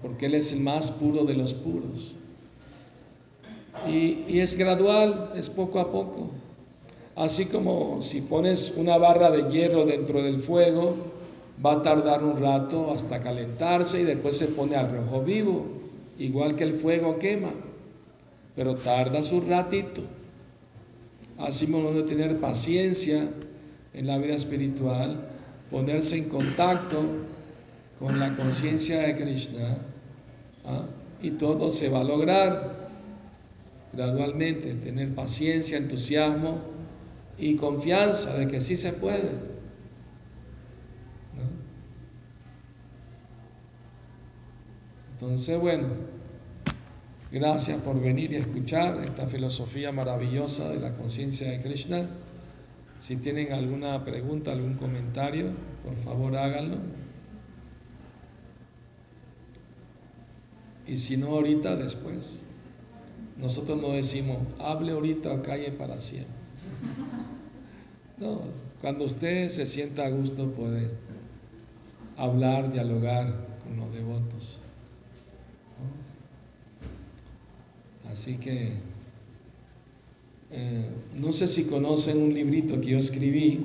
porque 0.01 0.25
Él 0.25 0.33
es 0.33 0.51
el 0.51 0.61
más 0.61 0.91
puro 0.91 1.25
de 1.25 1.35
los 1.35 1.53
puros. 1.53 2.15
Y, 3.87 4.23
y 4.27 4.39
es 4.39 4.57
gradual, 4.57 5.31
es 5.35 5.51
poco 5.51 5.79
a 5.79 5.91
poco. 5.91 6.31
Así 7.15 7.45
como 7.45 8.01
si 8.01 8.21
pones 8.21 8.73
una 8.77 8.97
barra 8.97 9.29
de 9.29 9.49
hierro 9.51 9.85
dentro 9.85 10.23
del 10.23 10.39
fuego, 10.39 10.95
va 11.63 11.73
a 11.73 11.81
tardar 11.83 12.23
un 12.23 12.39
rato 12.39 12.91
hasta 12.91 13.21
calentarse 13.21 14.01
y 14.01 14.05
después 14.05 14.37
se 14.37 14.47
pone 14.47 14.75
al 14.75 14.89
rojo 14.89 15.21
vivo, 15.23 15.67
igual 16.17 16.55
que 16.55 16.63
el 16.63 16.73
fuego 16.73 17.19
quema, 17.19 17.51
pero 18.55 18.75
tarda 18.75 19.21
su 19.21 19.41
ratito. 19.41 20.01
Así 21.37 21.71
uno 21.71 21.91
debe 21.91 22.09
tener 22.09 22.39
paciencia 22.39 23.27
en 23.93 24.07
la 24.07 24.17
vida 24.17 24.35
espiritual, 24.35 25.27
ponerse 25.69 26.17
en 26.17 26.29
contacto 26.29 27.03
con 27.99 28.19
la 28.19 28.35
conciencia 28.35 29.01
de 29.01 29.15
Krishna 29.15 29.77
¿ah? 30.65 30.85
y 31.21 31.31
todo 31.31 31.71
se 31.71 31.89
va 31.89 32.01
a 32.01 32.03
lograr 32.03 32.87
gradualmente, 33.93 34.75
tener 34.75 35.13
paciencia, 35.15 35.77
entusiasmo 35.77 36.61
y 37.37 37.55
confianza 37.55 38.37
de 38.37 38.47
que 38.47 38.61
sí 38.61 38.77
se 38.77 38.93
puede. 38.93 39.31
¿no? 41.33 41.47
Entonces, 45.13 45.59
bueno, 45.59 45.87
gracias 47.31 47.81
por 47.81 47.99
venir 47.99 48.33
y 48.33 48.35
escuchar 48.35 49.03
esta 49.03 49.25
filosofía 49.25 49.91
maravillosa 49.91 50.69
de 50.69 50.79
la 50.79 50.93
conciencia 50.93 51.49
de 51.49 51.61
Krishna. 51.61 52.07
Si 52.97 53.17
tienen 53.17 53.53
alguna 53.53 54.03
pregunta, 54.03 54.51
algún 54.51 54.75
comentario, 54.75 55.45
por 55.83 55.95
favor 55.95 56.35
háganlo. 56.35 56.77
Y 60.87 60.97
si 60.97 61.17
no 61.17 61.27
ahorita, 61.27 61.75
después. 61.75 62.45
Nosotros 63.37 63.79
no 63.79 63.89
decimos, 63.89 64.37
hable 64.59 64.93
ahorita 64.93 65.31
o 65.31 65.41
calle 65.43 65.71
para 65.71 65.99
siempre. 65.99 66.33
No, 68.19 68.41
cuando 68.81 69.05
usted 69.05 69.47
se 69.47 69.67
sienta 69.67 70.03
a 70.03 70.09
gusto 70.09 70.51
puede 70.51 70.89
hablar, 72.17 72.73
dialogar 72.73 73.31
con 73.63 73.77
los 73.77 73.93
devotos. 73.93 74.59
Así 78.11 78.37
que 78.37 78.73
eh, 80.51 80.89
no 81.15 81.33
sé 81.33 81.47
si 81.47 81.65
conocen 81.65 82.21
un 82.21 82.33
librito 82.33 82.79
que 82.79 82.91
yo 82.91 82.97
escribí, 82.97 83.59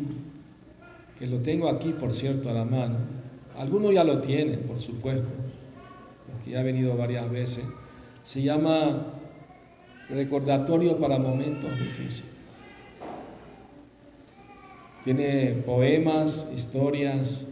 que 1.18 1.27
lo 1.27 1.38
tengo 1.38 1.68
aquí, 1.68 1.92
por 1.92 2.12
cierto, 2.12 2.51
a 2.51 2.53
la 2.53 2.64
mano. 2.64 2.97
Algunos 3.59 3.92
ya 3.95 4.05
lo 4.05 4.21
tienen, 4.21 4.61
por 4.61 4.81
supuesto, 4.81 5.33
porque 6.27 6.51
ya 6.51 6.61
ha 6.61 6.62
venido 6.62 6.97
varias 6.97 7.31
veces. 7.31 7.64
Se 8.23 8.42
llama 8.42 9.07
Recordatorio 10.09 10.99
para 10.99 11.18
Momentos 11.18 11.71
Difíciles. 11.79 12.71
Tiene 15.05 15.62
poemas, 15.66 16.51
historias, 16.55 17.49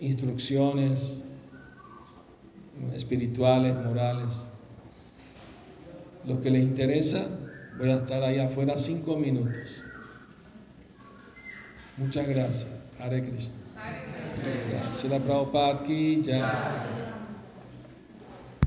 instrucciones 0.00 1.22
espirituales, 2.94 3.74
morales. 3.84 4.48
Lo 6.26 6.40
que 6.40 6.50
les 6.50 6.64
interesa, 6.64 7.26
voy 7.78 7.90
a 7.90 7.96
estar 7.96 8.22
ahí 8.22 8.38
afuera 8.38 8.76
cinco 8.76 9.16
minutos. 9.16 9.84
Muchas 11.96 12.28
gracias. 12.28 12.68
Hare 13.00 13.22
Krishna. 13.22 13.56
Gracias. 14.70 15.00
Srila 15.00 15.18
Prabhupada 15.20 15.82
ki. 15.82 16.22